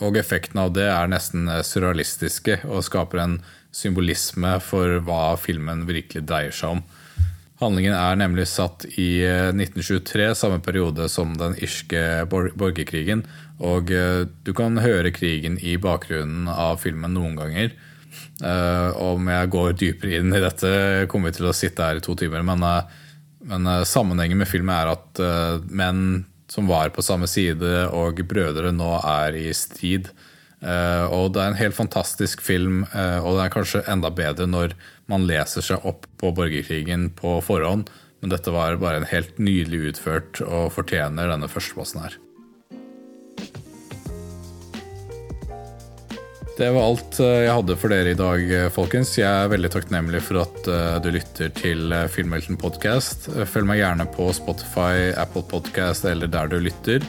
Og 0.05 0.19
effekten 0.21 0.61
av 0.61 0.73
det 0.77 0.89
er 0.91 1.09
nesten 1.09 1.49
surrealistiske 1.65 2.59
og 2.67 2.85
skaper 2.85 3.23
en 3.23 3.39
symbolisme 3.75 4.59
for 4.63 5.01
hva 5.07 5.35
filmen 5.41 5.87
virkelig 5.89 6.27
dreier 6.29 6.55
seg 6.55 6.79
om. 6.79 6.85
Handlingen 7.63 7.95
er 7.95 8.19
nemlig 8.19 8.49
satt 8.51 8.85
i 8.99 9.23
1923, 9.23 10.25
eh, 10.25 10.37
samme 10.37 10.61
periode 10.63 11.07
som 11.09 11.37
den 11.39 11.55
irske 11.63 12.25
borgerkrigen. 12.31 13.25
Og 13.63 13.93
eh, 13.95 14.25
du 14.45 14.53
kan 14.57 14.81
høre 14.83 15.15
krigen 15.15 15.57
i 15.63 15.77
bakgrunnen 15.79 16.51
av 16.51 16.83
filmen 16.83 17.15
noen 17.15 17.39
ganger. 17.39 17.75
Om 18.45 19.27
jeg 19.31 19.51
går 19.51 19.73
dypere 19.79 20.19
inn 20.21 20.35
i 20.35 20.41
dette, 20.43 20.69
kommer 21.11 21.31
vi 21.31 21.39
til 21.39 21.49
å 21.49 21.55
sitte 21.55 21.83
her 21.87 21.99
i 21.99 22.03
to 22.05 22.15
timer. 22.19 22.45
men 22.47 22.63
men 23.49 23.67
uh, 23.69 23.83
sammenhengen 23.89 24.41
med 24.41 24.51
filmen 24.51 24.75
er 24.75 24.93
at 24.95 25.21
uh, 25.23 25.65
menn 25.69 26.25
som 26.51 26.69
var 26.69 26.93
på 26.95 27.03
samme 27.03 27.27
side, 27.31 27.89
og 27.97 28.21
brødre 28.29 28.71
nå 28.75 28.91
er 29.01 29.37
i 29.39 29.49
strid. 29.57 30.11
Uh, 30.65 31.05
og 31.13 31.33
det 31.35 31.43
er 31.43 31.53
en 31.53 31.59
helt 31.59 31.77
fantastisk 31.77 32.45
film, 32.45 32.85
og 32.93 33.31
det 33.35 33.43
er 33.43 33.53
kanskje 33.53 33.83
enda 33.91 34.11
bedre 34.15 34.47
når 34.49 34.77
man 35.11 35.27
leser 35.29 35.65
seg 35.65 35.85
opp 35.89 36.07
på 36.21 36.31
borgerkrigen 36.37 37.09
på 37.19 37.39
forhånd. 37.45 37.91
Men 38.23 38.33
dette 38.33 38.53
var 38.55 38.79
bare 38.81 39.03
en 39.03 39.11
helt 39.11 39.41
nydelig 39.41 39.91
utført 39.91 40.41
og 40.45 40.71
fortjener 40.77 41.33
denne 41.33 41.51
førsteplassen 41.51 42.05
her. 42.07 42.21
Det 46.55 46.69
var 46.71 46.85
alt 46.87 47.17
eh, 47.19 47.41
jeg 47.49 47.55
hadde 47.57 47.75
for 47.83 47.91
dere 47.91 48.13
i 48.15 48.19
dag, 48.19 48.43
eh, 48.55 48.69
folkens. 48.71 49.17
Jeg 49.19 49.27
er 49.27 49.51
veldig 49.51 49.73
takknemlig 49.75 50.21
for 50.23 50.39
at 50.45 50.69
eh, 50.71 50.99
du 51.03 51.09
lytter 51.17 51.51
til 51.51 51.91
Filmhelten 52.15 52.59
podcast. 52.61 53.27
Følg 53.51 53.67
meg 53.67 53.81
gjerne 53.81 54.07
på 54.15 54.29
Spotify, 54.37 55.11
Apple 55.19 55.43
Podcast 55.51 56.07
eller 56.07 56.31
der 56.31 56.53
du 56.53 56.61
lytter. 56.63 57.03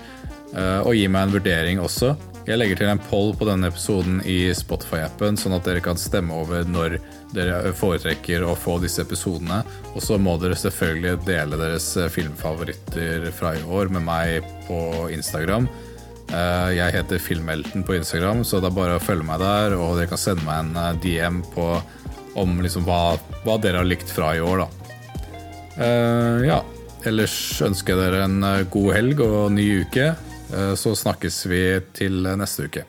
Og 0.56 0.96
gi 0.96 1.06
meg 1.12 1.26
en 1.28 1.34
vurdering 1.34 1.82
også. 1.84 2.14
Jeg 2.48 2.58
legger 2.62 2.80
til 2.80 2.88
en 2.88 3.02
poll 3.10 3.34
på 3.36 3.46
denne 3.50 3.68
episoden 3.68 4.22
i 4.24 4.54
Spotify-appen, 4.56 5.36
sånn 5.36 5.58
at 5.58 5.66
dere 5.68 5.82
kan 5.84 6.00
stemme 6.00 6.32
over 6.38 6.64
når 6.70 6.96
dere 7.36 7.74
foretrekker 7.76 8.46
å 8.46 8.54
få 8.56 8.78
disse 8.80 9.04
episodene. 9.04 9.60
Og 9.92 10.06
så 10.06 10.16
må 10.22 10.38
dere 10.40 10.56
selvfølgelig 10.58 11.26
dele 11.28 11.60
deres 11.60 11.90
filmfavoritter 12.16 13.28
fra 13.36 13.52
i 13.60 13.66
år 13.68 13.92
med 13.98 14.08
meg 14.08 14.48
på 14.70 14.80
Instagram. 15.12 15.68
Eh, 16.34 16.70
jeg 16.76 16.96
heter 16.96 17.22
Filmhelten 17.22 17.84
på 17.86 17.98
Instagram, 18.00 18.44
så 18.48 18.62
det 18.62 18.72
er 18.72 18.78
bare 18.78 18.98
å 18.98 19.04
følge 19.04 19.28
meg 19.28 19.42
der. 19.44 19.76
Og 19.78 20.00
dere 20.00 20.10
kan 20.12 20.22
sende 20.22 20.46
meg 20.48 20.64
en 20.64 20.80
eh, 20.82 20.96
DM 21.04 21.42
på 21.54 21.70
om 22.36 22.58
liksom 22.64 22.88
hva, 22.88 23.16
hva, 23.46 23.60
dere 23.62 23.80
har 23.80 23.88
likt 23.88 24.12
fra 24.12 24.34
i 24.36 24.42
år, 24.44 24.66
da. 24.66 24.72
Uh, 25.76 26.40
ja. 26.48 26.58
Ellers 27.08 27.36
ønsker 27.64 27.96
jeg 27.96 28.02
dere 28.02 28.26
en 28.26 28.44
god 28.72 28.90
helg 28.96 29.22
og 29.24 29.54
ny 29.56 29.68
uke. 29.86 30.10
Uh, 30.52 30.74
så 30.80 30.96
snakkes 30.98 31.40
vi 31.52 31.62
til 31.96 32.28
neste 32.36 32.68
uke. 32.68 32.84